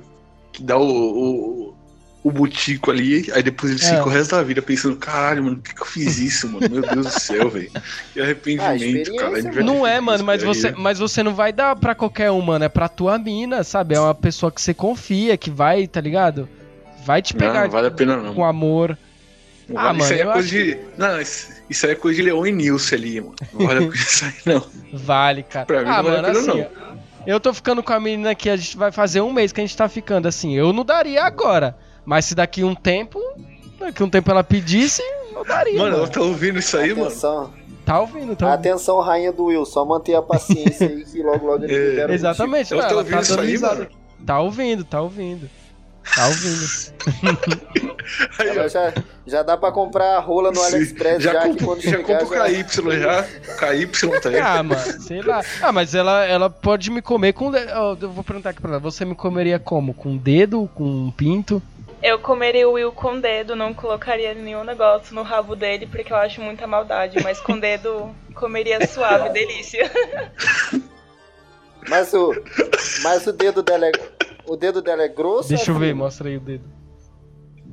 Que 0.51 0.63
dá 0.63 0.77
o, 0.77 0.83
o, 0.89 1.75
o 2.21 2.31
butico 2.31 2.91
ali, 2.91 3.31
aí 3.33 3.41
depois 3.41 3.71
ele 3.71 3.81
É. 3.81 3.95
fica 3.97 4.05
o 4.05 4.09
resto 4.09 4.35
da 4.35 4.43
vida 4.43 4.61
pensando, 4.61 4.95
caralho, 4.97 5.43
mano, 5.43 5.55
por 5.57 5.63
que, 5.69 5.73
que 5.75 5.81
eu 5.81 5.85
fiz 5.85 6.17
isso, 6.19 6.49
mano? 6.49 6.69
Meu 6.69 6.81
Deus 6.81 7.05
do 7.05 7.19
céu, 7.19 7.49
velho. 7.49 7.71
Que 8.13 8.19
Ah, 8.19 8.23
arrependimento, 8.23 9.15
cara. 9.15 9.63
Não 9.63 9.87
é, 9.87 10.01
mano, 10.01 10.23
mas 10.23 10.43
você, 10.43 10.71
mas 10.71 10.99
você 10.99 11.23
não 11.23 11.33
vai 11.33 11.53
dar 11.53 11.75
pra 11.77 11.95
qualquer 11.95 12.29
um, 12.29 12.41
mano. 12.41 12.65
É 12.65 12.69
pra 12.69 12.89
tua 12.89 13.17
mina, 13.17 13.63
sabe? 13.63 13.95
É 13.95 13.99
uma 13.99 14.13
pessoa 14.13 14.51
que 14.51 14.61
você 14.61 14.73
confia, 14.73 15.37
que 15.37 15.49
vai, 15.49 15.87
tá 15.87 16.01
ligado? 16.01 16.47
Vai 17.05 17.21
te 17.21 17.33
pegar 17.33 17.63
não 17.63 17.69
vale 17.69 17.87
a 17.87 17.91
pena, 17.91 18.17
não. 18.17 18.33
com 18.33 18.43
amor. 18.43 18.97
Não 19.67 19.79
Ah, 19.79 19.91
isso 19.91 19.99
mano, 19.99 20.13
aí 20.13 20.19
é 20.19 20.25
coisa 20.25 20.47
de. 20.49 20.77
Não, 20.97 21.21
isso, 21.21 21.47
isso 21.69 21.85
aí 21.85 21.91
é 21.93 21.95
coisa 21.95 22.17
de 22.17 22.23
Leon 22.23 22.45
e 22.47 22.51
Nilce 22.51 22.95
ali, 22.95 23.21
mano. 23.21 23.35
Não 23.53 23.65
vale 23.67 23.79
a 23.85 23.87
pena 23.89 23.95
isso 23.95 24.25
aí, 24.25 24.33
não. 24.45 24.63
Vale, 24.93 25.43
cara. 25.43 25.65
Pra 25.65 25.81
mim 25.83 25.89
ah, 25.89 25.95
não 25.97 26.03
vale 26.03 26.17
a 26.17 26.21
mano, 26.21 26.27
pena, 26.33 26.39
assim, 26.51 26.59
não. 26.61 26.99
eu 27.25 27.39
tô 27.39 27.53
ficando 27.53 27.81
com 27.81 27.93
a 27.93 27.99
menina 27.99 28.35
que 28.35 28.49
a 28.49 28.57
gente 28.57 28.75
vai 28.75 28.91
fazer 28.91 29.21
um 29.21 29.31
mês 29.31 29.53
que 29.53 29.61
a 29.61 29.63
gente 29.63 29.77
tá 29.77 29.87
ficando 29.87 30.27
assim. 30.27 30.53
Eu 30.55 30.73
não 30.73 30.83
daria 30.83 31.23
agora. 31.23 31.77
Mas 32.09 32.25
se 32.25 32.33
daqui 32.33 32.63
um 32.63 32.73
tempo, 32.73 33.21
daqui 33.77 34.01
um 34.01 34.09
tempo 34.09 34.31
ela 34.31 34.43
pedisse, 34.43 34.99
eu 35.31 35.45
daria. 35.45 35.77
Mano, 35.77 35.91
Mano, 35.91 35.97
ela 35.97 36.07
tá 36.07 36.19
ouvindo 36.21 36.57
isso 36.57 36.75
aí, 36.75 36.89
mano. 36.89 37.05
Atenção, 37.05 37.53
Tá 37.85 37.99
ouvindo, 37.99 38.35
tá 38.35 38.47
ouvindo. 38.47 38.59
atenção, 38.59 38.99
rainha 38.99 39.31
do 39.31 39.43
Will, 39.45 39.63
só 39.63 39.85
manter 39.85 40.15
a 40.15 40.21
paciência 40.23 40.87
aí 40.87 41.05
que 41.05 41.21
logo 41.21 41.45
logo 41.45 41.65
ele 41.65 41.75
É, 41.75 41.89
libera 41.89 42.11
Exatamente. 42.11 42.73
Ela 42.73 42.81
não, 42.81 42.89
tá 42.89 42.95
ouvindo 42.95 43.13
tá 43.13 43.21
isso 43.21 43.39
aí, 43.39 43.57
mano? 43.59 43.87
Tá 44.25 44.39
ouvindo, 44.39 44.83
tá 44.83 45.01
ouvindo. 45.01 45.49
Tá 46.15 46.25
ouvindo. 46.25 46.65
Aí, 48.39 48.69
já, 48.69 48.93
já 49.27 49.43
dá 49.43 49.55
pra 49.55 49.71
comprar 49.71 50.17
rola 50.19 50.49
no 50.49 50.59
Sim. 50.61 50.65
AliExpress 50.75 51.21
já, 51.21 51.33
já 51.33 51.41
que 51.41 51.49
compro, 51.49 51.65
quando 51.65 51.81
já 51.81 51.91
chegar 51.91 52.19
compro 52.19 52.35
o 52.35 52.39
já... 52.39 52.45
KY 52.45 52.99
já. 52.99 53.23
KY 53.59 54.19
tá 54.21 54.29
aí. 54.29 54.39
ah, 54.39 54.63
mano, 54.63 55.01
sei 55.03 55.21
lá. 55.21 55.41
Ah, 55.61 55.71
mas 55.71 55.93
ela, 55.93 56.25
ela 56.25 56.49
pode 56.49 56.89
me 56.89 57.03
comer 57.03 57.33
com. 57.33 57.55
eu 57.55 57.95
vou 58.09 58.23
perguntar 58.23 58.49
aqui 58.49 58.61
pra 58.61 58.71
ela. 58.71 58.79
Você 58.79 59.05
me 59.05 59.13
comeria 59.13 59.59
como? 59.59 59.93
Com 59.93 60.17
dedo? 60.17 60.67
Com 60.73 60.83
um 60.83 61.11
pinto? 61.11 61.61
Eu 62.01 62.17
comeria 62.19 62.67
o 62.67 62.73
Will 62.73 62.91
com 62.91 63.19
dedo, 63.19 63.55
não 63.55 63.73
colocaria 63.73 64.33
nenhum 64.33 64.63
negócio 64.63 65.13
no 65.13 65.21
rabo 65.21 65.55
dele, 65.55 65.85
porque 65.85 66.13
eu 66.13 66.17
acho 66.17 66.41
muita 66.41 66.65
maldade. 66.65 67.21
Mas 67.21 67.39
com 67.41 67.59
dedo, 67.59 68.15
comeria 68.33 68.85
suave, 68.87 69.29
delícia. 69.29 69.89
Mas 71.87 72.13
o, 72.13 72.35
mas 73.03 73.25
o 73.25 73.33
dedo 73.33 73.63
dela 73.63 73.87
é, 73.87 73.91
o 74.45 74.55
dedo 74.55 74.79
dela 74.81 75.01
é 75.01 75.07
grosso? 75.07 75.49
Deixa 75.49 75.71
ou 75.71 75.77
eu 75.77 75.81
é 75.81 75.85
ver, 75.87 75.91
fino? 75.93 76.03
mostra 76.03 76.29
aí 76.29 76.37
o 76.37 76.39
dedo. 76.39 76.65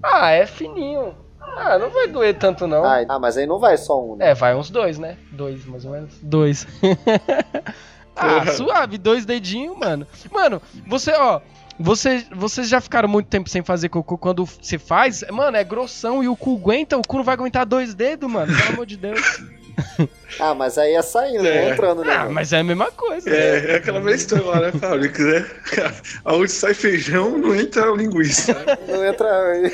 Ah, 0.03 0.31
é 0.31 0.47
fininho. 0.47 1.15
Ah, 1.39 1.79
não 1.79 1.91
vai 1.91 2.07
doer 2.07 2.39
tanto 2.39 2.67
não. 2.67 2.85
Ah, 2.85 3.05
ah, 3.09 3.19
mas 3.19 3.37
aí 3.37 3.47
não 3.47 3.59
vai 3.59 3.77
só 3.77 4.03
um, 4.03 4.17
né? 4.17 4.31
É, 4.31 4.35
vai 4.35 4.55
uns 4.55 4.71
dois, 4.71 4.99
né? 4.99 5.19
Dois, 5.33 5.67
mais 5.67 5.85
ou 5.85 5.91
menos. 5.91 6.19
Dois. 6.23 6.67
ah, 8.17 8.47
suave, 8.53 8.99
dois 8.99 9.25
dedinhos, 9.27 9.77
mano. 9.79 10.07
Mano, 10.33 10.61
você, 10.87 11.13
ó. 11.13 11.41
Você, 11.79 12.25
vocês 12.35 12.71
já 12.71 12.81
ficaram 12.81 13.07
muito 13.07 13.27
tempo 13.29 13.51
sem 13.51 13.63
fazer 13.63 13.91
cocô 13.91 14.17
quando 14.17 14.47
você 14.47 14.79
faz? 14.79 15.23
Mano, 15.31 15.59
é 15.59 15.63
grossão 15.65 16.25
e 16.25 16.29
o 16.29 16.35
cu 16.35 16.57
aguenta, 16.57 16.97
o 16.97 17.03
cu 17.07 17.19
não 17.19 17.23
vai 17.25 17.35
aguentar 17.35 17.67
dois 17.67 17.95
dedos, 17.95 18.31
mano. 18.31 18.51
Pelo 18.57 18.69
amor 18.71 18.87
de 18.87 18.97
Deus. 18.97 19.21
Ah, 20.41 20.55
mas 20.55 20.79
aí 20.79 20.95
é 20.95 21.03
saindo, 21.03 21.43
não 21.43 21.51
É. 21.51 21.67
é 21.69 21.71
entrando, 21.71 22.03
né? 22.03 22.15
Ah, 22.15 22.19
mano? 22.21 22.33
mas 22.33 22.51
é 22.53 22.61
a 22.61 22.65
mesma 22.65 22.91
coisa. 22.91 23.29
né? 23.29 23.37
É, 23.37 23.73
é 23.73 23.77
aquela 23.77 24.01
velha 24.01 24.15
história 24.15 24.45
lá, 24.45 24.61
né, 24.61 24.73
Fábio? 24.73 25.13
Né? 25.19 25.47
Aonde 26.25 26.51
sai 26.51 26.73
feijão, 26.73 27.37
não 27.37 27.55
entra 27.55 27.87
linguiça. 27.95 28.55
Não 28.89 29.05
entra. 29.05 29.27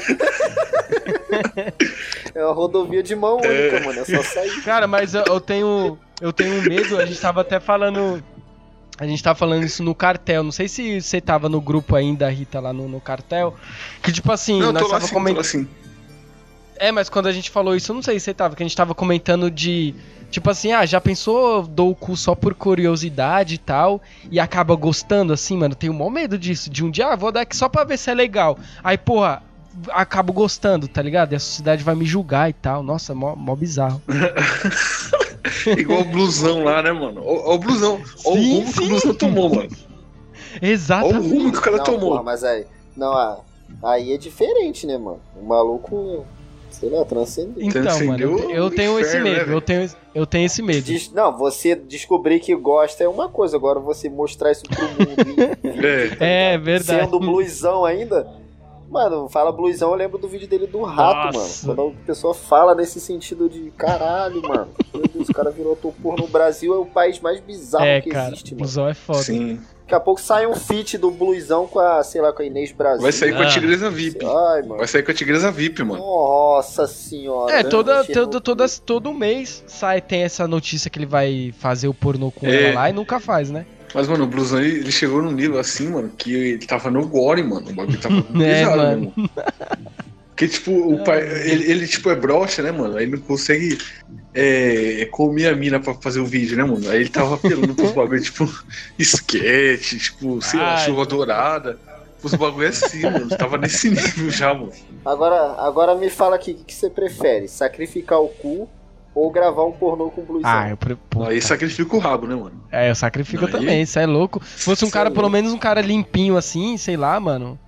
é 2.35 2.45
uma 2.45 2.53
rodovia 2.53 3.03
de 3.03 3.15
mão 3.15 3.37
única, 3.37 3.81
mano. 3.85 4.01
É 4.01 4.05
só 4.05 4.23
sair. 4.23 4.63
Cara, 4.63 4.87
mas 4.87 5.15
eu, 5.15 5.25
eu 5.27 5.41
tenho. 5.41 5.99
Eu 6.21 6.33
tenho 6.33 6.55
um 6.55 6.63
medo, 6.63 6.99
a 6.99 7.07
gente 7.07 7.21
tava 7.21 7.41
até 7.41 7.59
falando. 7.59 8.23
A 8.99 9.07
gente 9.07 9.23
tava 9.23 9.35
falando 9.39 9.65
isso 9.65 9.83
no 9.83 9.95
cartel. 9.95 10.43
Não 10.43 10.53
sei 10.53 10.69
se 10.69 11.01
você 11.01 11.21
tava 11.21 11.49
no 11.49 11.61
grupo 11.61 11.97
ainda, 11.97 12.29
Rita, 12.31 12.61
lá 12.61 12.73
no, 12.73 12.89
no 12.89 13.01
cartel. 13.01 13.57
Que 14.03 14.13
tipo 14.13 14.31
assim, 14.31 14.61
Não, 14.61 14.73
nós 14.73 14.83
tava 14.83 15.05
assim, 15.05 15.15
comentando. 15.15 15.41
assim. 15.41 15.69
É, 16.77 16.91
mas 16.91 17.09
quando 17.09 17.27
a 17.27 17.33
gente 17.33 17.51
falou 17.51 17.77
isso, 17.77 17.93
eu 17.93 17.95
não 17.95 18.03
sei 18.03 18.19
se 18.19 18.25
você 18.25 18.35
tava, 18.35 18.57
que 18.57 18.63
a 18.63 18.67
gente 18.67 18.77
tava 18.77 18.95
comentando 18.95 19.51
de. 19.51 19.95
Tipo 20.31 20.51
assim, 20.51 20.73
ah, 20.73 20.87
já 20.87 21.01
pensou, 21.01 21.63
dou 21.67 21.91
o 21.91 21.95
cu 21.95 22.17
só 22.17 22.35
por 22.35 22.55
curiosidade 22.55 23.55
e 23.55 23.59
tal, 23.59 24.01
e 24.31 24.41
acaba 24.41 24.75
gostando, 24.75 25.33
assim, 25.33 25.59
mano. 25.59 25.75
Tenho 25.75 25.93
maior 25.93 26.11
medo 26.11 26.39
disso. 26.39 26.71
De 26.71 26.85
um 26.85 26.91
dia, 26.91 27.09
ah, 27.09 27.17
vou 27.17 27.31
dar 27.31 27.43
aqui 27.43 27.55
só 27.57 27.69
pra 27.69 27.85
ver 27.85 27.99
se 27.99 28.11
é 28.11 28.15
legal. 28.15 28.59
Aí, 28.83 28.97
porra, 28.97 29.43
acabo 29.91 30.33
gostando, 30.33 30.89
tá 30.89 31.03
ligado? 31.03 31.33
E 31.33 31.37
a 31.37 31.41
sociedade 31.41 31.85
vai 31.85 31.95
me 31.95 32.05
julgar 32.05 32.49
e 32.49 32.53
tal. 32.53 32.83
Nossa, 32.83 33.15
mó, 33.15 33.37
mó 33.37 33.55
bizarro. 33.55 34.01
Igual 35.77 36.01
o 36.01 36.05
blusão 36.05 36.63
lá, 36.65 36.83
né, 36.83 36.93
mano? 36.93 37.23
Ó, 37.25 37.51
ó 37.53 37.55
o 37.55 37.59
blusão. 37.59 38.01
Ó 38.25 38.31
o 38.31 38.35
rumo 38.35 38.73
que 38.73 38.83
o 38.83 38.89
blusão 38.89 39.15
tomou, 39.15 39.49
mano. 39.55 39.69
Ó 39.71 40.63
o 40.63 40.67
Exatamente. 40.67 41.29
rumo 41.29 41.53
que 41.53 41.59
o 41.59 41.63
cara 41.63 41.77
não, 41.79 41.85
tomou. 41.85 42.11
porra, 42.11 42.23
mas 42.23 42.45
aí. 42.45 42.67
Não, 42.97 43.13
ah, 43.13 43.41
aí 43.83 44.13
é 44.13 44.17
diferente, 44.19 44.87
né, 44.87 44.99
mano? 44.99 45.21
O 45.41 45.45
maluco, 45.45 46.27
sei 46.71 46.91
lá, 46.91 47.05
transcendeu. 47.05 47.55
Então, 47.65 47.83
mano, 47.83 47.97
Transcendeu 47.97 48.39
eu, 48.39 48.51
eu 48.51 48.65
o 48.67 48.71
tenho 48.71 48.99
esse 49.01 49.11
inferno, 49.11 49.25
né, 49.25 49.31
medo. 49.33 49.45
velho? 49.47 49.57
eu, 49.57 49.61
tenho, 49.63 49.91
eu 50.15 50.27
tenho 50.27 50.47
esse 50.47 50.63
medo. 50.63 50.83
Diz- 50.83 51.11
não, 51.13 51.37
você 51.37 51.75
descobrir 51.75 52.39
que 52.39 52.55
gosta 52.55 53.03
é 53.03 53.09
uma 53.09 53.29
coisa, 53.29 53.57
agora 53.57 53.81
você 53.81 54.09
mostrar 54.11 54.53
isso 54.53 54.63
pro 54.65 54.85
mundo. 54.85 55.53
É. 56.21 56.53
É 56.53 56.59
verdade. 56.59 57.05
Sendo 57.07 57.19
bluesão 57.19 57.85
ainda. 57.85 58.42
Mano, 58.93 59.27
fala 59.31 59.51
bluesão, 59.51 59.91
eu 59.91 59.97
lembro 59.97 60.19
do 60.19 60.29
vídeo 60.29 60.47
dele 60.47 60.67
do 60.67 60.83
rato, 60.83 61.37
Nossa. 61.39 61.67
mano. 61.67 61.77
Quando 61.93 61.97
a 62.03 62.07
pessoa 62.07 62.35
fala 62.35 62.75
nesse 62.75 63.01
sentido 63.01 63.49
de 63.49 63.71
caralho, 63.71 64.43
mano. 64.43 64.69
Meu 64.93 65.03
Deus, 65.09 65.29
o 65.31 65.33
cara 65.33 65.51
virou 65.51 65.73
ator 65.73 65.93
porno. 66.03 66.25
O 66.25 66.29
Brasil 66.29 66.75
é 66.75 66.77
o 66.79 66.85
país 66.85 67.19
mais 67.19 67.41
bizarro 67.41 67.87
É, 67.87 68.03
que 68.03 68.11
cara, 68.11 68.29
existe, 68.29 68.51
mano. 68.53 68.59
blusão 68.65 68.87
é 68.89 68.93
foda. 68.93 69.21
Sim. 69.23 69.59
Daqui 69.81 69.95
a 69.95 70.01
pouco 70.01 70.21
sai 70.21 70.47
um 70.47 70.55
feat 70.55 70.97
do 70.99 71.11
bluesão 71.11 71.67
com 71.67 71.79
a, 71.79 72.03
sei 72.03 72.21
lá, 72.21 72.33
com 72.35 72.43
a 72.43 72.45
Inês 72.45 72.71
Brasil. 72.71 73.01
Vai 73.03 73.13
sair 73.13 73.33
com 73.35 73.43
a 73.43 73.47
Ah. 73.47 73.49
Tigresa 73.49 73.89
VIP. 73.91 74.25
Ai, 74.25 74.63
mano. 74.63 74.77
Vai 74.77 74.87
sair 74.87 75.03
com 75.03 75.11
a 75.11 75.15
Tigresa 75.15 75.51
VIP, 75.51 75.83
mano. 75.85 76.03
Nossa 76.03 76.87
senhora. 76.87 77.53
É, 77.53 77.63
toda, 77.63 78.05
todo, 78.05 78.41
todas, 78.43 78.79
todo 78.79 79.13
mês 79.15 79.65
sai, 79.67 80.01
tem 80.03 80.23
essa 80.23 80.47
notícia 80.47 80.91
que 80.91 80.99
ele 80.99 81.07
vai 81.07 81.53
fazer 81.59 81.89
o 81.89 81.95
pornô 81.95 82.31
com 82.31 82.47
É. 82.47 82.67
ela 82.71 82.75
lá 82.81 82.91
e 82.91 82.93
nunca 82.93 83.19
faz, 83.19 83.51
né? 83.51 83.65
Mas, 83.95 84.09
mano, 84.09 84.25
o 84.25 84.27
blusão 84.27 84.61
ele, 84.61 84.79
ele 84.81 84.93
chegou 84.93 85.23
num 85.23 85.33
nível 85.33 85.59
assim, 85.59 85.89
mano, 85.89 86.11
que 86.17 86.35
ele 86.35 86.67
tava 86.67 86.91
no 86.91 87.07
gore, 87.07 87.43
mano. 87.43 87.71
O 87.71 87.75
bagulho 87.75 88.01
tava 88.01 88.19
É, 88.43 88.65
pesado, 88.65 88.77
mano. 88.77 89.13
mano. 89.17 89.31
Porque, 90.29 90.49
tipo, 90.49 90.73
o 90.73 91.05
pai, 91.05 91.21
ele, 91.49 91.71
ele, 91.71 91.87
tipo, 91.87 92.11
é 92.11 92.17
broxa, 92.17 92.63
né, 92.63 92.73
mano? 92.73 92.97
Aí 92.97 93.05
ele 93.05 93.13
não 93.13 93.23
consegue 93.23 93.79
é, 94.35 95.07
comer 95.11 95.49
a 95.49 95.55
mina 95.55 95.79
pra 95.79 95.95
fazer 95.95 96.21
o 96.21 96.27
vídeo, 96.27 96.57
né, 96.57 96.65
mano? 96.65 96.89
Aí 96.89 97.01
ele 97.01 97.11
tava 97.11 97.35
apelando 97.35 97.75
pros 97.75 97.93
bagulho, 97.93 98.21
tipo, 98.23 98.49
esquete, 98.99 99.99
tipo, 99.99 100.41
sei 100.41 100.59
lá, 100.59 100.77
Ai, 100.77 100.85
chuva 100.87 101.05
dourada. 101.05 101.79
Os 102.23 102.35
bagulho 102.35 102.69
assim, 102.69 103.03
mano. 103.03 103.29
Tava 103.29 103.59
nesse 103.59 103.91
nível 103.91 104.31
já, 104.31 104.55
mano. 104.55 104.73
Agora, 105.05 105.61
agora 105.61 105.95
me 105.95 106.09
fala 106.09 106.37
aqui, 106.37 106.53
o 106.53 106.55
que, 106.55 106.65
que 106.65 106.75
você 106.75 106.89
prefere? 106.89 107.47
Sacrificar 107.47 108.21
o 108.21 108.29
cu 108.29 108.69
ou 109.15 109.31
gravar 109.31 109.65
um 109.65 109.73
pornô 109.73 110.11
com 110.11 110.23
bluesão? 110.23 110.51
Ah, 110.51 110.71
eu, 110.71 110.77
pre- 110.77 110.97
puta. 111.11 111.29
Aí 111.31 111.41
sacrifica 111.41 111.97
o 111.97 111.99
rabo, 111.99 112.27
né, 112.27 112.35
mano? 112.35 112.53
É, 112.71 112.91
eu 112.91 112.95
sacrifico 112.95 113.45
Aí- 113.47 113.53
também, 113.53 113.83
isso 113.83 113.99
é 113.99 114.07
louco. 114.07 114.43
Se 114.45 114.65
fosse 114.65 114.85
um 114.85 114.91
cara, 114.91 115.09
é 115.09 115.13
pelo 115.13 115.29
menos 115.29 115.53
um 115.53 115.59
cara 115.59 115.81
limpinho 115.81 116.37
assim, 116.37 116.77
sei 116.77 116.97
lá, 116.97 117.19
mano. 117.21 117.59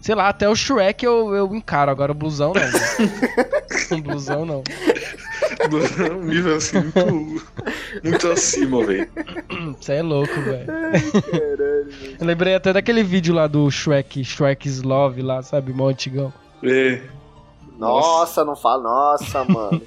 Sei 0.00 0.14
lá, 0.14 0.28
até 0.28 0.48
o 0.48 0.54
Shrek 0.54 1.04
eu, 1.04 1.34
eu 1.34 1.54
encaro, 1.54 1.90
agora 1.90 2.12
o 2.12 2.14
blusão 2.14 2.52
não. 2.52 3.98
o 3.98 4.02
blusão 4.02 4.44
não. 4.46 4.62
Um 6.14 6.24
nível 6.24 6.56
assim, 6.56 6.78
muito, 6.78 7.46
muito 8.02 8.28
acima, 8.28 8.84
velho. 8.84 9.08
Isso 9.80 9.90
é 9.92 10.02
louco, 10.02 10.34
velho. 10.42 10.66
Eu 12.20 12.26
lembrei 12.26 12.54
até 12.54 12.72
daquele 12.72 13.02
vídeo 13.02 13.34
lá 13.34 13.46
do 13.46 13.70
Shrek, 13.70 14.22
Shrek's 14.24 14.82
Love 14.82 15.22
lá, 15.22 15.42
sabe? 15.42 15.72
Mó 15.72 15.88
antigão. 15.88 16.32
É. 16.62 17.00
Nossa, 17.78 18.44
não 18.44 18.54
fala. 18.56 18.82
Nossa, 18.82 19.44
mano. 19.44 19.80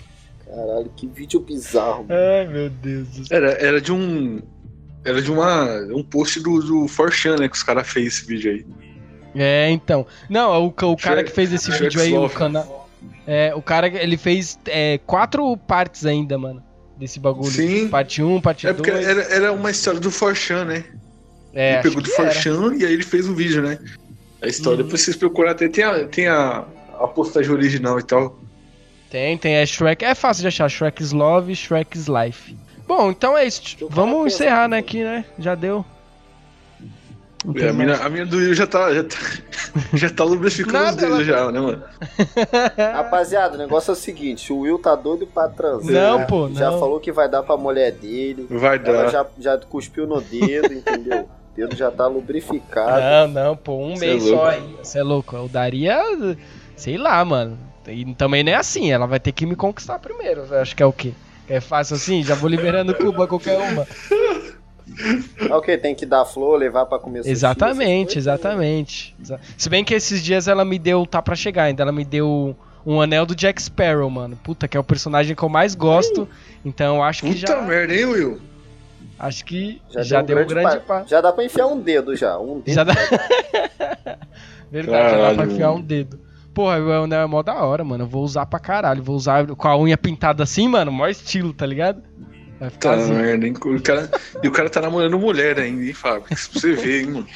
Caralho, 0.49 0.91
que 0.95 1.07
vídeo 1.07 1.39
bizarro. 1.39 2.05
mano. 2.05 2.19
Ai, 2.19 2.47
meu 2.47 2.69
Deus 2.69 3.07
do 3.10 3.27
céu. 3.27 3.38
Era, 3.38 3.51
era 3.53 3.81
de 3.81 3.91
um. 3.91 4.41
Era 5.03 5.21
de 5.21 5.31
uma, 5.31 5.65
um 5.93 6.03
post 6.03 6.39
do, 6.39 6.60
do 6.60 6.88
Forchan, 6.88 7.38
né? 7.38 7.47
Que 7.47 7.55
os 7.55 7.63
caras 7.63 7.88
fez 7.88 8.07
esse 8.07 8.25
vídeo 8.25 8.51
aí. 8.51 8.65
É, 9.36 9.69
então. 9.69 10.05
Não, 10.29 10.65
o, 10.65 10.67
o 10.67 10.97
cara 10.97 11.23
que 11.23 11.31
fez 11.31 11.51
esse 11.53 11.71
vídeo 11.71 12.01
aí, 12.01 12.13
o 12.13 12.29
canal. 12.29 12.89
É, 13.25 13.53
o 13.53 13.62
cara, 13.62 13.88
ele 13.88 14.17
fez 14.17 14.57
é, 14.65 14.99
quatro 15.05 15.55
partes 15.57 16.05
ainda, 16.05 16.38
mano. 16.38 16.63
Desse 16.97 17.19
bagulho. 17.19 17.51
Sim. 17.51 17.89
Parte 17.89 18.23
1, 18.23 18.36
um, 18.36 18.41
parte 18.41 18.65
É 18.65 18.73
porque 18.73 18.89
2. 18.89 19.07
era, 19.07 19.21
era 19.25 19.53
uma 19.53 19.69
história 19.69 19.99
do 19.99 20.10
Forchan, 20.10 20.65
né? 20.65 20.83
É, 21.53 21.73
ele 21.73 21.83
pegou 21.83 22.01
do. 22.01 22.10
Forchan 22.10 22.75
e 22.75 22.86
aí 22.86 22.93
ele 22.93 23.03
fez 23.03 23.27
um 23.27 23.36
vídeo, 23.36 23.62
né? 23.62 23.77
A 24.41 24.47
história. 24.47 24.79
Uhum. 24.79 24.83
Depois 24.86 25.01
vocês 25.01 25.15
procuram 25.15 25.51
até, 25.51 25.67
tem 25.67 25.83
a, 25.83 26.07
tem 26.07 26.27
a, 26.27 26.65
a 26.99 27.07
postagem 27.07 27.51
original 27.51 27.99
e 27.99 28.03
tal. 28.03 28.39
Tem, 29.09 29.37
tem. 29.37 29.55
É 29.55 29.65
Shrek. 29.65 30.03
É 30.03 30.13
fácil 30.15 30.41
de 30.41 30.47
achar. 30.47 30.69
Shrek's 30.69 31.11
Love, 31.11 31.55
Shrek's 31.55 32.07
Life. 32.07 32.55
Bom, 32.87 33.09
então 33.11 33.37
é 33.37 33.45
isso. 33.45 33.61
Vamos 33.89 34.33
encerrar, 34.33 34.67
né, 34.67 34.77
aqui, 34.77 35.03
né? 35.03 35.25
Já 35.39 35.55
deu. 35.55 35.85
Tem 37.53 37.69
a, 37.69 37.73
mina, 37.73 37.95
a 38.03 38.09
mina 38.09 38.25
do 38.25 38.37
Will 38.37 38.53
já 38.53 38.65
tá. 38.67 38.93
Já 38.93 39.03
tá, 39.03 39.17
já 39.93 40.09
tá 40.09 40.23
lubrificando 40.23 40.73
Nada, 40.83 40.89
os 40.91 40.95
dedos 40.97 41.13
ela- 41.15 41.23
já, 41.45 41.51
né, 41.51 41.59
mano? 41.59 41.83
Rapaziada, 42.93 43.55
o 43.55 43.57
negócio 43.57 43.91
é 43.91 43.93
o 43.93 43.95
seguinte: 43.95 44.51
o 44.51 44.59
Will 44.61 44.79
tá 44.79 44.95
doido 44.95 45.25
pra 45.27 45.47
transar. 45.47 45.91
Não, 45.91 46.25
pô, 46.25 46.49
Já 46.49 46.71
não. 46.71 46.79
falou 46.79 46.99
que 46.99 47.11
vai 47.11 47.29
dar 47.29 47.43
pra 47.43 47.55
mulher 47.55 47.91
dele. 47.91 48.47
Vai 48.49 48.77
Ela 48.83 49.03
dar. 49.03 49.09
já, 49.11 49.25
já 49.39 49.57
cuspiu 49.57 50.05
no 50.07 50.19
dedo, 50.19 50.73
entendeu? 50.73 51.21
O 51.21 51.55
dedo 51.55 51.75
já 51.75 51.89
tá 51.91 52.07
lubrificado. 52.07 53.01
Não, 53.01 53.43
não, 53.43 53.55
pô, 53.55 53.77
um 53.85 53.95
Cê 53.95 54.05
é 54.05 54.09
mês 54.09 54.23
louco. 54.25 54.37
só 54.39 54.49
aí. 54.49 54.75
Você 54.83 54.99
é 54.99 55.03
louco. 55.03 55.35
Eu 55.35 55.47
daria. 55.47 56.01
Sei 56.75 56.97
lá, 56.97 57.23
mano. 57.23 57.57
E 57.88 58.13
também 58.15 58.43
não 58.43 58.52
é 58.52 58.56
assim. 58.56 58.91
Ela 58.91 59.06
vai 59.08 59.19
ter 59.19 59.32
que 59.32 59.45
me 59.45 59.56
conquistar 59.56 60.00
primeiro. 60.00 60.41
Eu 60.50 60.60
acho 60.62 60.76
que 60.76 60.84
é 60.84 60.86
o 60.86 60.93
quê? 60.93 61.13
É 61.50 61.60
fácil 61.62 61.95
assim? 61.95 62.23
Já 62.23 62.36
vou 62.36 62.50
liberando 62.50 62.93
Cuba 62.93 63.26
qualquer 63.28 63.58
uma. 63.58 63.88
Ok, 65.52 65.78
tem 65.78 65.93
que 65.93 66.06
dar 66.06 66.26
flor, 66.26 66.58
levar 66.58 66.86
pra 66.86 66.97
comer 67.00 67.19
sushi, 67.19 67.32
Exatamente, 67.32 68.06
coisas. 68.15 68.17
exatamente. 68.17 69.15
Exa- 69.21 69.39
Se 69.58 69.69
bem 69.69 69.84
que 69.84 69.93
esses 69.93 70.23
dias 70.23 70.47
ela 70.47 70.63
me 70.65 70.80
deu. 70.80 71.06
Tá 71.06 71.21
pra 71.21 71.36
chegar 71.36 71.63
ainda. 71.63 71.84
Ela 71.84 71.91
me 71.91 72.04
deu 72.06 72.56
um 72.86 73.00
anel 73.02 73.26
do 73.26 73.36
Jack 73.36 73.62
Sparrow, 73.62 74.10
mano. 74.10 74.38
Puta, 74.43 74.67
que 74.67 74.76
é 74.76 74.80
o 74.80 74.84
personagem 74.84 75.36
que 75.36 75.43
eu 75.43 75.50
mais 75.50 75.76
gosto. 75.76 76.28
Então 76.65 76.97
eu 76.97 77.04
acho 77.04 77.23
que 77.23 77.34
Puta 77.36 77.47
já. 77.47 77.62
merda, 77.62 77.93
hein, 77.93 78.06
Will? 78.06 78.41
Acho 79.19 79.43
que 79.45 79.82
já, 79.89 80.21
deu 80.21 80.36
deu 80.36 80.45
um 80.45 80.47
grande 80.47 80.76
pa- 80.78 80.82
passo. 81.00 81.10
Já 81.10 81.21
dá 81.21 81.32
pra 81.32 81.43
enfiar 81.43 81.67
um 81.67 81.80
dedo 81.80 82.15
já. 82.15 82.38
Um 82.39 82.60
dedo. 82.60 82.73
Já 82.76 82.84
dá. 82.84 82.93
Verdade, 84.71 85.10
já 85.12 85.17
dá 85.17 85.17
pra 85.28 85.36
Caralho, 85.36 85.52
enfiar 85.52 85.71
um 85.71 85.82
dedo. 85.82 86.19
Porra, 86.57 86.79
o 86.79 87.03
anel 87.03 87.21
é 87.21 87.25
mó 87.27 87.43
da 87.43 87.53
hora, 87.63 87.83
mano. 87.83 88.03
Eu 88.05 88.07
vou 88.07 88.23
usar 88.23 88.47
pra 88.47 88.59
caralho. 88.59 89.03
Vou 89.03 89.15
usar 89.15 89.45
com 89.45 89.67
a 89.67 89.77
unha 89.77 89.95
pintada 89.95 90.41
assim, 90.41 90.67
mano. 90.67 90.91
Mó 90.91 91.05
estilo, 91.07 91.53
tá 91.53 91.67
ligado? 91.67 92.01
Vai 92.59 92.71
ficar 92.71 92.95
Tá 92.95 93.03
assim. 93.03 93.13
merda, 93.13 93.45
hein? 93.45 93.53
O 93.63 93.79
cara, 93.79 94.09
e 94.41 94.47
o 94.47 94.51
cara 94.51 94.67
tá 94.67 94.81
namorando 94.81 95.19
mulher 95.19 95.59
ainda, 95.59 95.83
hein, 95.83 95.93
Fábio? 95.93 96.23
Isso 96.31 96.49
pra 96.49 96.59
você 96.59 96.73
ver, 96.73 97.01
hein, 97.03 97.11
mano? 97.11 97.27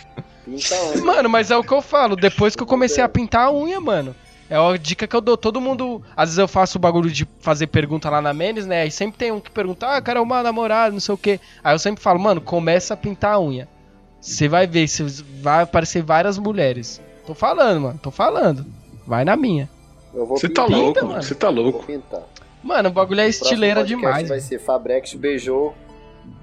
Um. 0.48 1.06
Mano, 1.06 1.30
mas 1.30 1.52
é 1.52 1.56
o 1.56 1.64
que 1.64 1.72
eu 1.72 1.84
falo. 1.84 2.16
Depois 2.16 2.56
que 2.56 2.64
eu 2.64 2.66
comecei 2.66 3.04
a 3.04 3.08
pintar 3.08 3.46
a 3.46 3.54
unha, 3.54 3.80
mano. 3.80 4.16
É 4.50 4.56
a 4.58 4.76
dica 4.76 5.06
que 5.06 5.16
eu 5.16 5.22
dou. 5.22 5.38
Todo 5.38 5.62
mundo. 5.62 6.02
Às 6.18 6.30
vezes 6.30 6.40
eu 6.40 6.48
faço 6.48 6.80
o 6.80 6.82
bagulho 6.82 7.12
de 7.12 7.28
fazer 7.42 7.68
pergunta 7.68 8.10
lá 8.10 8.24
na 8.24 8.34
Menes, 8.34 8.66
né? 8.66 8.82
Aí 8.82 8.90
sempre 8.90 9.20
tem 9.20 9.32
um 9.32 9.40
que 9.40 9.52
pergunta, 9.52 9.86
ah, 9.88 10.02
cara, 10.02 10.20
uma 10.20 10.42
namorada, 10.42 10.92
não 10.92 11.00
sei 11.00 11.14
o 11.14 11.18
quê. 11.18 11.40
Aí 11.64 11.76
eu 11.76 11.80
sempre 11.80 12.02
falo, 12.02 12.20
mano, 12.20 12.42
começa 12.42 12.96
a 12.96 12.98
pintar 12.98 13.36
a 13.36 13.40
unha. 13.40 13.68
Você 14.20 14.48
vai 14.48 14.66
ver, 14.66 14.88
cê 14.88 15.06
vai 15.44 15.62
aparecer 15.62 16.02
várias 16.02 16.40
mulheres. 16.40 17.00
Tô 17.28 17.36
falando, 17.36 17.82
mano, 17.82 18.00
tô 18.02 18.10
falando. 18.10 18.66
Vai 19.06 19.26
na 19.26 19.36
minha. 19.36 19.70
Você 20.14 20.50
tá 20.50 20.66
louco. 20.66 21.06
Você 21.08 21.36
tá 21.36 21.50
louco. 21.50 21.86
Mano, 22.64 22.90
o 22.90 22.92
bagulho 22.92 23.22
é 23.22 23.30
estileira 23.30 23.84
demais. 23.84 24.30
Vai 24.30 24.40
ser 24.40 24.60
Fabrex 24.60 25.14
beijou. 25.14 25.76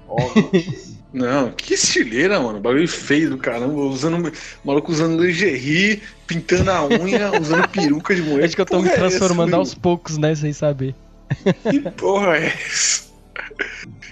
Não, 1.11 1.51
que 1.51 1.73
estileira, 1.73 2.39
mano. 2.39 2.59
Bagulho 2.59 2.87
feio 2.87 3.31
do 3.31 3.37
caramba. 3.37 3.73
Usando, 3.73 4.31
maluco 4.63 4.91
usando 4.91 5.23
lingerie, 5.23 6.03
pintando 6.27 6.69
a 6.69 6.85
unha, 6.85 7.31
usando 7.41 7.67
peruca 7.69 8.13
de 8.13 8.21
mulher. 8.21 8.45
Acho 8.45 8.55
que 8.55 8.61
eu 8.61 8.65
tô 8.65 8.79
me 8.79 8.89
é 8.89 8.95
transformando 8.95 9.55
aos 9.55 9.73
poucos, 9.73 10.17
né? 10.17 10.35
Sem 10.35 10.53
saber. 10.53 10.93
Que 11.69 11.79
porra 11.91 12.37
é 12.37 12.47
essa? 12.47 13.09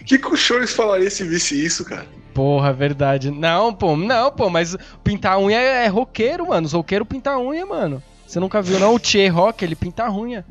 Que 0.06 0.18
que 0.18 0.28
o 0.28 0.36
Chores 0.36 0.74
falaria 0.74 1.10
se 1.10 1.24
visse 1.24 1.64
isso, 1.64 1.86
cara? 1.86 2.08
Porra, 2.34 2.74
verdade. 2.74 3.30
Não, 3.30 3.74
pô, 3.74 3.96
não, 3.96 4.32
pô, 4.32 4.50
mas 4.50 4.76
pintar 5.04 5.34
a 5.34 5.40
unha 5.40 5.60
é, 5.60 5.86
é 5.86 5.88
roqueiro, 5.88 6.48
mano. 6.48 6.66
Os 6.66 6.74
roqueiros 6.74 7.08
pintam 7.08 7.34
a 7.34 7.40
unha, 7.40 7.66
mano. 7.66 8.02
Você 8.28 8.40
nunca 8.40 8.62
viu, 8.62 8.78
não? 8.80 8.94
O 8.94 9.00
Tchê 9.00 9.28
Rock, 9.28 9.63
ele 9.63 9.76
pinta 9.76 10.04
a 10.04 10.13
unha. 10.13 10.46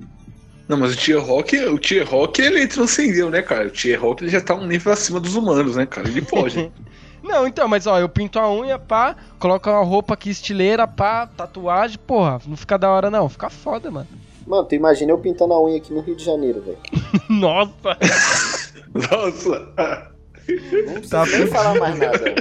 Não, 0.67 0.77
mas 0.77 0.95
o 0.95 0.97
Tier 0.97 1.21
Rock, 1.21 1.57
o 1.67 1.79
Tier 1.79 2.09
Rock, 2.09 2.43
ele 2.43 2.67
transcendeu, 2.67 3.31
né, 3.31 3.41
cara? 3.41 3.69
O 3.69 3.71
Tier 3.71 4.01
Rock 4.01 4.25
ele 4.25 4.31
já 4.31 4.41
tá 4.41 4.55
um 4.55 4.67
nível 4.67 4.93
acima 4.93 5.21
dos 5.21 5.37
humanos, 5.37 5.77
né, 5.77 5.87
cara? 5.87 6.09
Ele 6.09 6.23
pode. 6.23 6.73
Não, 7.23 7.47
então, 7.47 7.67
mas 7.67 7.87
ó, 7.87 7.99
eu 7.99 8.09
pinto 8.09 8.39
a 8.39 8.53
unha, 8.53 8.79
pá, 8.79 9.17
coloco 9.39 9.69
uma 9.69 9.83
roupa 9.83 10.15
aqui 10.15 10.31
estileira, 10.31 10.87
pá, 10.87 11.27
tatuagem, 11.27 11.99
porra, 11.99 12.41
não 12.47 12.57
fica 12.57 12.79
da 12.79 12.89
hora 12.89 13.11
não, 13.11 13.29
fica 13.29 13.51
foda, 13.51 13.91
mano. 13.91 14.07
Mano, 14.47 14.65
tu 14.65 14.77
imagina 14.77 15.11
eu 15.11 15.19
pintando 15.19 15.53
a 15.53 15.61
unha 15.61 15.79
aqui 15.79 15.93
no 15.93 16.03
Rio 16.03 16.15
de 16.15 16.23
Janeiro, 16.23 16.63
velho. 16.63 16.79
Nossa! 17.29 17.99
Nossa! 18.95 20.16
Não 20.49 20.95
precisa 20.95 21.09
Tá 21.11 21.27
nem 21.27 21.47
falar 21.47 21.75
mais 21.79 21.99
nada. 21.99 22.35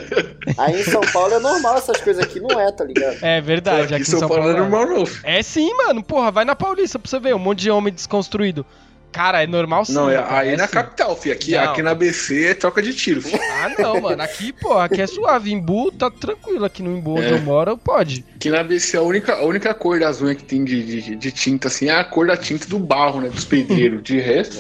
Aí 0.58 0.80
em 0.80 0.84
São 0.84 1.02
Paulo 1.02 1.34
é 1.34 1.40
normal 1.40 1.78
essas 1.78 2.00
coisas 2.02 2.24
aqui, 2.24 2.40
não 2.40 2.60
é, 2.60 2.72
tá 2.72 2.84
ligado? 2.84 3.18
É 3.22 3.42
verdade, 3.42 3.94
aqui 3.94 3.94
aqui 3.96 4.02
em 4.04 4.06
São 4.06 4.28
Paulo 4.28 4.44
não 4.44 4.52
é 4.52 4.60
normal, 4.60 4.86
não. 4.86 5.04
É 5.24 5.42
sim, 5.42 5.74
mano, 5.76 6.04
porra, 6.04 6.32
vai 6.32 6.46
na 6.46 6.56
Paulista 6.56 7.00
pra 7.00 7.10
você 7.10 7.20
ver, 7.20 7.34
um 7.36 7.40
monte 7.40 7.60
de 7.62 7.72
homem 7.72 7.94
desconstruído. 7.94 8.66
Cara, 9.12 9.42
é 9.42 9.48
normal 9.48 9.86
sim. 9.86 9.94
Não, 9.94 10.10
é, 10.10 10.22
aí 10.30 10.50
é 10.50 10.58
na 10.58 10.68
sim. 10.68 10.74
capital, 10.74 11.16
filho. 11.16 11.34
Aqui, 11.34 11.52
Não. 11.54 11.64
aqui 11.64 11.82
na 11.82 11.96
BC 11.96 12.48
é 12.48 12.54
troca 12.54 12.82
de 12.82 12.94
tiro, 12.94 13.22
filho. 13.22 13.40
Ah, 13.42 13.72
não, 13.80 14.02
mano, 14.02 14.22
aqui, 14.22 14.52
porra, 14.52 14.84
aqui 14.84 15.02
é 15.02 15.08
suave, 15.08 15.54
Imbu 15.54 15.90
tá 15.94 16.12
tranquilo, 16.12 16.66
aqui 16.66 16.84
no 16.84 16.98
Imbu 16.98 17.12
onde 17.18 17.28
É. 17.28 17.32
eu 17.32 17.40
moro, 17.42 17.78
pode. 17.78 18.26
Aqui 18.36 18.50
na 18.50 18.62
BC 18.62 18.98
a 18.98 19.02
única, 19.02 19.36
a 19.36 19.46
única 19.46 19.74
cor 19.74 20.02
das 20.02 20.22
unhas 20.22 20.36
que 20.36 20.44
tem 20.44 20.66
de, 20.66 21.02
de, 21.02 21.16
de 21.16 21.32
tinta, 21.32 21.70
assim, 21.70 21.88
é 21.88 21.96
a 21.96 22.04
cor 22.04 22.28
da 22.28 22.36
tinta 22.36 22.68
do 22.68 22.78
barro, 22.78 23.22
né? 23.22 23.30
Dos 23.30 23.46
pedreiros. 23.46 24.04
De 24.04 24.20
resto. 24.20 24.60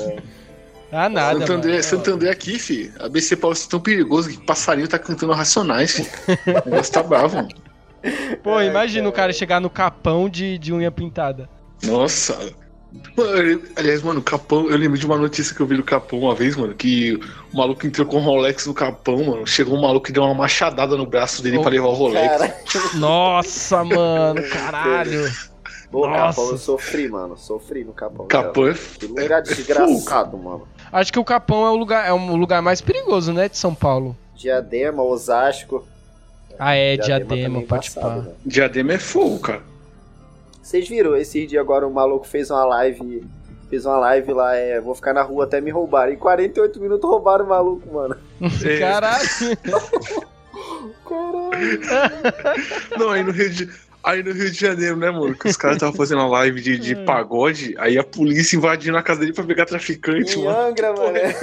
Ah, 0.96 1.10
nada. 1.10 1.40
Santo 1.40 1.54
André, 1.54 1.72
mano. 1.72 1.84
Santo 1.84 2.12
André 2.12 2.30
aqui, 2.30 2.58
fi. 2.58 2.92
ABC 3.00 3.36
Paulista 3.36 3.68
é 3.68 3.70
tão 3.72 3.80
perigoso 3.80 4.30
que 4.30 4.38
passarinho 4.38 4.88
tá 4.88 4.98
cantando 4.98 5.34
racionais, 5.34 5.92
fi. 5.92 6.02
O 6.66 6.70
negócio 6.70 6.94
tá 6.94 7.04
bravo. 7.04 7.36
mano. 7.36 7.50
Pô, 8.44 8.62
imagina 8.62 9.10
o 9.10 9.12
cara 9.12 9.34
chegar 9.34 9.60
no 9.60 9.70
capão 9.70 10.30
de, 10.30 10.58
de 10.58 10.72
unha 10.72 10.92
pintada. 10.92 11.50
Nossa. 11.84 12.38
Mano, 13.18 13.62
aliás, 13.76 14.02
mano, 14.02 14.22
o 14.22 14.24
Capão, 14.24 14.70
eu 14.70 14.78
lembro 14.78 14.98
de 14.98 15.06
uma 15.06 15.18
notícia 15.18 15.54
que 15.54 15.60
eu 15.62 15.66
vi 15.68 15.76
do 15.76 15.84
Capão 15.84 16.20
uma 16.20 16.34
vez, 16.34 16.56
mano, 16.56 16.74
que 16.74 17.20
o 17.52 17.58
maluco 17.58 17.86
entrou 17.86 18.08
com 18.08 18.16
o 18.18 18.20
Rolex 18.22 18.66
no 18.68 18.74
Capão, 18.74 19.22
mano. 19.22 19.46
Chegou 19.46 19.78
um 19.78 19.82
maluco 19.82 20.10
e 20.10 20.14
deu 20.14 20.24
uma 20.24 20.34
machadada 20.34 20.96
no 20.96 21.06
braço 21.06 21.44
dele 21.44 21.58
Oh, 21.58 21.62
pra 21.62 21.72
levar 21.72 21.88
o 21.88 21.94
Rolex. 21.94 22.38
Cara, 22.38 22.56
Nossa, 22.96 23.84
mano, 23.84 24.42
caralho. 24.50 25.30
Pô, 25.92 26.08
Nossa. 26.08 26.38
Capão, 26.40 26.52
eu 26.52 26.58
sofri, 26.58 27.10
mano. 27.10 27.38
Sofri 27.38 27.84
no 27.84 27.92
Capão. 27.92 28.28
Capão 28.28 28.64
cara. 28.64 28.76
é. 28.76 28.98
Que 29.00 29.08
lugar 29.08 29.42
desgraçado, 29.42 30.38
mano. 30.38 30.66
Acho 30.96 31.12
que 31.12 31.20
o 31.20 31.26
Capão 31.26 31.66
é 31.66 31.72
o 31.72 31.76
lugar, 31.76 32.08
é 32.08 32.14
o 32.14 32.36
lugar 32.38 32.62
mais 32.62 32.80
perigoso, 32.80 33.34
né, 33.34 33.50
de 33.50 33.58
São 33.58 33.76
Paulo. 33.76 34.16
Diadema, 34.34 35.04
Osasco. 35.04 35.86
Ah, 36.58 36.74
é, 36.74 36.96
Diadema 36.96 37.36
Diadema, 37.36 37.50
também 37.50 37.68
pode 37.68 37.92
pá. 37.92 38.16
velho. 38.16 38.32
Diadema 38.46 38.94
é 38.94 38.98
fogo, 38.98 39.40
cara. 39.40 39.62
Vocês 40.64 40.88
viram, 40.88 41.18
esses 41.18 41.50
dias 41.50 41.62
agora 41.62 41.86
o 41.86 41.94
maluco 41.94 42.26
fez 42.26 42.50
uma 42.50 42.64
live. 42.64 43.28
Fez 43.70 43.86
uma 43.86 43.98
live 43.98 44.32
lá, 44.32 44.56
é. 44.56 44.80
Vou 44.80 44.96
ficar 44.96 45.14
na 45.14 45.22
rua 45.22 45.44
até 45.44 45.60
me 45.60 45.70
roubarem. 45.70 46.16
Em 46.16 46.18
48 46.18 46.80
minutos 46.80 47.10
roubaram 47.10 47.44
o 47.44 47.50
maluco, 47.50 47.94
mano. 47.94 48.16
É. 48.64 48.80
Caralho. 48.80 49.26
Não, 52.98 53.12
aí 53.12 53.22
no 53.22 53.32
Rio 53.32 53.50
de, 53.50 53.70
aí 54.06 54.24
no 54.24 54.32
Rio 54.32 54.52
de 54.52 54.60
Janeiro, 54.60 54.96
né, 54.96 55.10
mano? 55.10 55.36
Que 55.36 55.48
os 55.48 55.58
caras 55.58 55.78
estavam 55.78 55.96
fazendo 55.96 56.20
uma 56.20 56.28
live 56.30 56.62
de, 56.62 56.78
de 56.78 56.96
pagode, 57.06 57.76
aí 57.78 57.98
a 57.98 58.04
polícia 58.04 58.56
invadindo 58.56 58.98
a 58.98 59.04
casa 59.04 59.20
dele 59.22 59.34
pra 59.34 59.44
pegar 59.44 59.66
traficante, 59.66 60.38
Em 60.40 60.44
mano. 60.46 60.60
Angra, 60.60 60.94
mano. 60.94 61.18
é. 61.18 61.36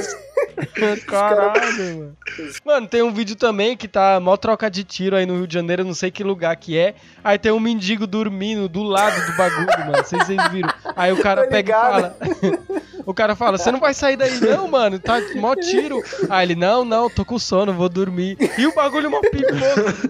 Caralho, 1.06 1.78
mano. 1.78 2.16
Mano, 2.64 2.86
tem 2.86 3.02
um 3.02 3.12
vídeo 3.12 3.36
também 3.36 3.76
que 3.76 3.88
tá 3.88 4.18
mó 4.20 4.36
troca 4.36 4.70
de 4.70 4.84
tiro 4.84 5.16
aí 5.16 5.26
no 5.26 5.36
Rio 5.36 5.46
de 5.46 5.54
Janeiro, 5.54 5.84
não 5.84 5.94
sei 5.94 6.10
que 6.10 6.22
lugar 6.22 6.54
que 6.56 6.76
é. 6.78 6.94
Aí 7.22 7.38
tem 7.38 7.52
um 7.52 7.60
mendigo 7.60 8.06
dormindo 8.06 8.68
do 8.68 8.82
lado 8.82 9.24
do 9.26 9.36
bagulho, 9.36 9.66
mano. 9.78 9.92
Não 9.92 10.04
sei 10.04 10.20
se 10.20 10.26
vocês 10.26 10.48
viram. 10.50 10.72
Aí 10.96 11.12
o 11.12 11.20
cara 11.22 11.46
pega 11.46 11.72
e 11.72 11.74
fala. 11.74 12.16
O 13.04 13.12
cara 13.12 13.34
fala, 13.34 13.58
você 13.58 13.72
não 13.72 13.80
vai 13.80 13.92
sair 13.92 14.16
daí, 14.16 14.38
não, 14.40 14.68
mano. 14.68 14.96
Tá 14.96 15.20
mó 15.34 15.56
tiro. 15.56 16.00
Aí 16.30 16.46
ele, 16.46 16.54
não, 16.54 16.84
não, 16.84 17.10
tô 17.10 17.24
com 17.24 17.36
sono, 17.36 17.72
vou 17.72 17.88
dormir. 17.88 18.36
E 18.56 18.64
o 18.64 18.72
bagulho 18.72 19.10
mó 19.10 19.20
pipoco. 19.20 20.08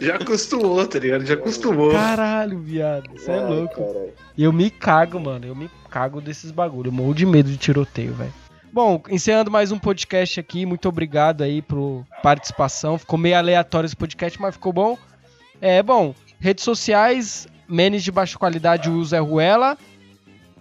Já 0.00 0.16
acostumou, 0.16 0.86
tá 0.86 0.98
ligado? 0.98 1.24
Já 1.24 1.34
acostumou. 1.34 1.92
Caralho, 1.92 2.58
viado. 2.58 3.10
Você 3.12 3.30
é 3.30 3.40
louco. 3.40 3.84
caralho. 3.84 4.12
E 4.36 4.44
eu 4.44 4.52
me 4.52 4.70
cago, 4.70 5.20
mano. 5.20 5.46
Eu 5.46 5.54
me 5.54 5.70
cago 5.90 6.20
desses 6.20 6.50
bagulho. 6.50 6.88
Eu 6.88 6.92
morro 6.92 7.14
de 7.14 7.26
medo 7.26 7.50
de 7.50 7.56
tiroteio, 7.56 8.14
velho. 8.14 8.32
Bom, 8.72 9.02
encerrando 9.10 9.50
mais 9.50 9.70
um 9.70 9.78
podcast 9.78 10.40
aqui. 10.40 10.64
Muito 10.64 10.88
obrigado 10.88 11.42
aí 11.42 11.60
por 11.60 12.04
participação. 12.22 12.96
Ficou 12.98 13.18
meio 13.18 13.36
aleatório 13.36 13.86
esse 13.86 13.96
podcast, 13.96 14.40
mas 14.40 14.54
ficou 14.54 14.72
bom. 14.72 14.96
É, 15.60 15.82
bom, 15.82 16.14
redes 16.40 16.64
sociais, 16.64 17.46
menes 17.68 18.02
de 18.02 18.10
baixa 18.10 18.38
qualidade, 18.38 18.88
o 18.88 18.94
uso 18.94 19.14
é 19.14 19.18
Ruela. 19.18 19.76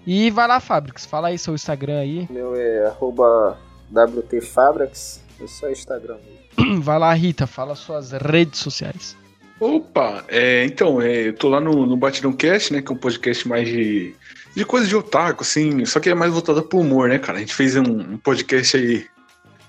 E 0.05 0.29
vai 0.29 0.47
lá, 0.47 0.59
Fabrics. 0.59 1.05
Fala 1.05 1.29
aí 1.29 1.37
seu 1.37 1.55
Instagram 1.55 1.99
aí. 1.99 2.27
Meu 2.29 2.55
é 2.55 2.87
arroba 2.87 3.57
WTFabrax. 3.91 5.21
É 5.39 5.47
só 5.47 5.69
Instagram 5.69 6.17
mesmo. 6.25 6.40
Vai 6.81 6.99
lá, 6.99 7.13
Rita. 7.13 7.45
Fala 7.47 7.75
suas 7.75 8.11
redes 8.11 8.59
sociais. 8.59 9.15
Opa, 9.59 10.25
é, 10.27 10.65
então, 10.65 10.99
é, 11.01 11.27
eu 11.27 11.33
tô 11.33 11.47
lá 11.47 11.59
no, 11.59 11.85
no 11.85 11.95
Batidão 11.95 12.33
Cast, 12.33 12.73
né? 12.73 12.81
Que 12.81 12.91
é 12.91 12.95
um 12.95 12.97
podcast 12.97 13.47
mais 13.47 13.67
de, 13.67 14.15
de 14.55 14.65
coisa 14.65 14.87
de 14.87 14.95
otaku, 14.95 15.43
assim, 15.43 15.85
só 15.85 15.99
que 15.99 16.09
é 16.09 16.15
mais 16.15 16.31
voltado 16.33 16.63
pro 16.63 16.79
humor, 16.79 17.09
né, 17.09 17.19
cara? 17.19 17.37
A 17.37 17.41
gente 17.41 17.53
fez 17.53 17.75
um, 17.75 17.83
um 17.83 18.17
podcast 18.17 18.75
aí. 18.75 19.05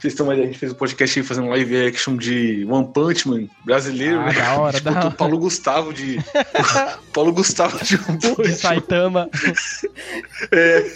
Vocês 0.01 0.15
estão 0.15 0.27
mais 0.27 0.41
a 0.41 0.43
gente 0.45 0.59
fez 0.59 0.73
um 0.73 0.75
podcast 0.75 1.21
aí 1.21 1.25
fazendo 1.25 1.49
live 1.49 1.87
action 1.87 2.17
de 2.17 2.67
One 2.69 2.89
Punch 2.93 3.29
Man 3.29 3.47
brasileiro, 3.67 4.19
Ah, 4.21 4.27
né? 4.27 4.33
da 4.33 4.55
hora, 4.55 4.69
A 4.71 4.73
gente 4.73 4.85
da 4.85 4.99
hora. 4.99 5.11
Paulo 5.11 5.39
Gustavo 5.39 5.93
de. 5.93 6.19
Paulo 7.13 7.33
Gustavo 7.35 7.85
de 7.85 7.95
One 8.09 8.17
De 8.19 8.29
Punch 8.35 8.49
Man. 8.49 8.55
Saitama. 8.57 9.29
É. 10.51 10.87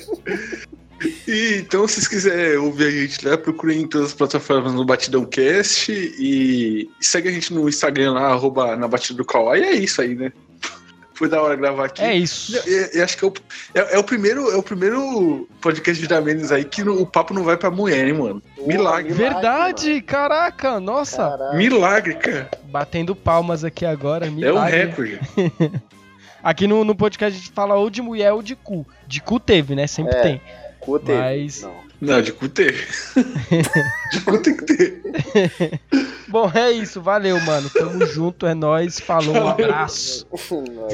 E, 1.29 1.59
então, 1.59 1.87
se 1.87 1.95
vocês 1.95 2.09
quiserem 2.09 2.57
ouvir 2.59 2.87
a 2.87 2.91
gente 2.91 3.27
lá, 3.27 3.37
procurem 3.37 3.83
em 3.83 3.87
todas 3.87 4.09
as 4.09 4.15
plataformas 4.15 4.73
no 4.73 4.85
Batidão 4.85 5.25
Cast 5.25 5.93
e, 5.93 6.89
segue 7.01 7.29
a 7.29 7.33
gente 7.33 7.53
no 7.53 7.69
Instagram 7.69 8.13
lá, 8.13 8.29
arroba 8.29 8.75
na 8.77 8.89
Batida 8.89 9.17
do 9.19 9.25
Kawaii. 9.25 9.63
E 9.63 9.67
é 9.67 9.73
isso 9.75 10.01
aí, 10.01 10.15
né? 10.15 10.33
Foi 11.13 11.29
da 11.29 11.41
hora 11.43 11.55
gravar 11.57 11.87
aqui. 11.87 12.03
É 12.03 12.15
isso. 12.15 12.57
E, 12.67 12.97
e- 12.99 13.03
acho 13.03 13.17
que 13.19 13.25
é 13.25 13.29
o, 13.29 13.33
é, 13.75 13.95
é 13.97 13.99
o 13.99 14.05
primeiro, 14.05 14.51
é 14.51 14.57
o 14.57 14.63
primeiro 14.63 15.49
podcast 15.61 16.01
de 16.01 16.09
Damenes 16.09 16.51
aí 16.53 16.65
que 16.65 16.83
no- 16.83 17.01
o 17.01 17.07
papo 17.07 17.35
não 17.35 17.43
vai 17.45 17.57
pra 17.57 17.71
mulher, 17.71 18.07
hein, 18.07 18.15
mano? 18.15 18.43
Milagre. 18.67 19.13
Verdade, 19.13 20.01
caraca. 20.03 20.81
Nossa. 20.81 21.29
Caralho. 21.29 21.59
Milagre, 21.59 22.15
cara. 22.15 22.51
Batendo 22.65 23.15
palmas 23.15 23.65
aqui 23.65 23.85
agora. 23.85 24.27
É 24.27 24.31
um 24.31 24.33
milagre. 24.33 24.77
recorde. 24.87 25.21
Aqui 26.43 26.69
no, 26.69 26.85
no 26.85 26.95
podcast 26.95 27.37
a 27.37 27.41
gente 27.41 27.53
fala 27.53 27.75
ou 27.75 27.91
de 27.91 28.01
mulher 28.01 28.33
ou 28.33 28.41
de 28.41 28.55
cu. 28.55 28.87
De 29.09 29.21
cu 29.21 29.41
teve, 29.41 29.75
né? 29.75 29.89
Sempre 29.89 30.15
É. 30.17 30.21
tem. 30.23 30.41
Cu 30.87 30.99
teve. 31.01 31.19
Mas- 31.19 31.63
Não. 31.63 31.75
Não, 32.01 32.23
de 32.23 32.33
cu 32.33 32.49
ter. 32.49 32.87
de 34.13 34.21
cu 34.21 34.39
tem 34.39 34.57
que 34.57 34.65
ter. 34.65 35.03
Bom, 36.29 36.49
é 36.55 36.71
isso. 36.71 37.01
Valeu, 37.03 37.41
mano. 37.41 37.69
Tamo 37.71 38.05
junto, 38.07 38.47
é 38.47 38.55
nóis. 38.55 39.01
Falou, 39.01 39.35
um 39.35 39.49
abraço. 39.49 40.25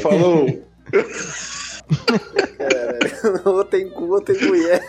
Falou. 0.01 0.65
Ou 3.45 3.65
tem 3.65 3.89
cu 3.89 4.13
ou 4.15 4.21
tem 4.21 4.37
mulher. 4.47 4.83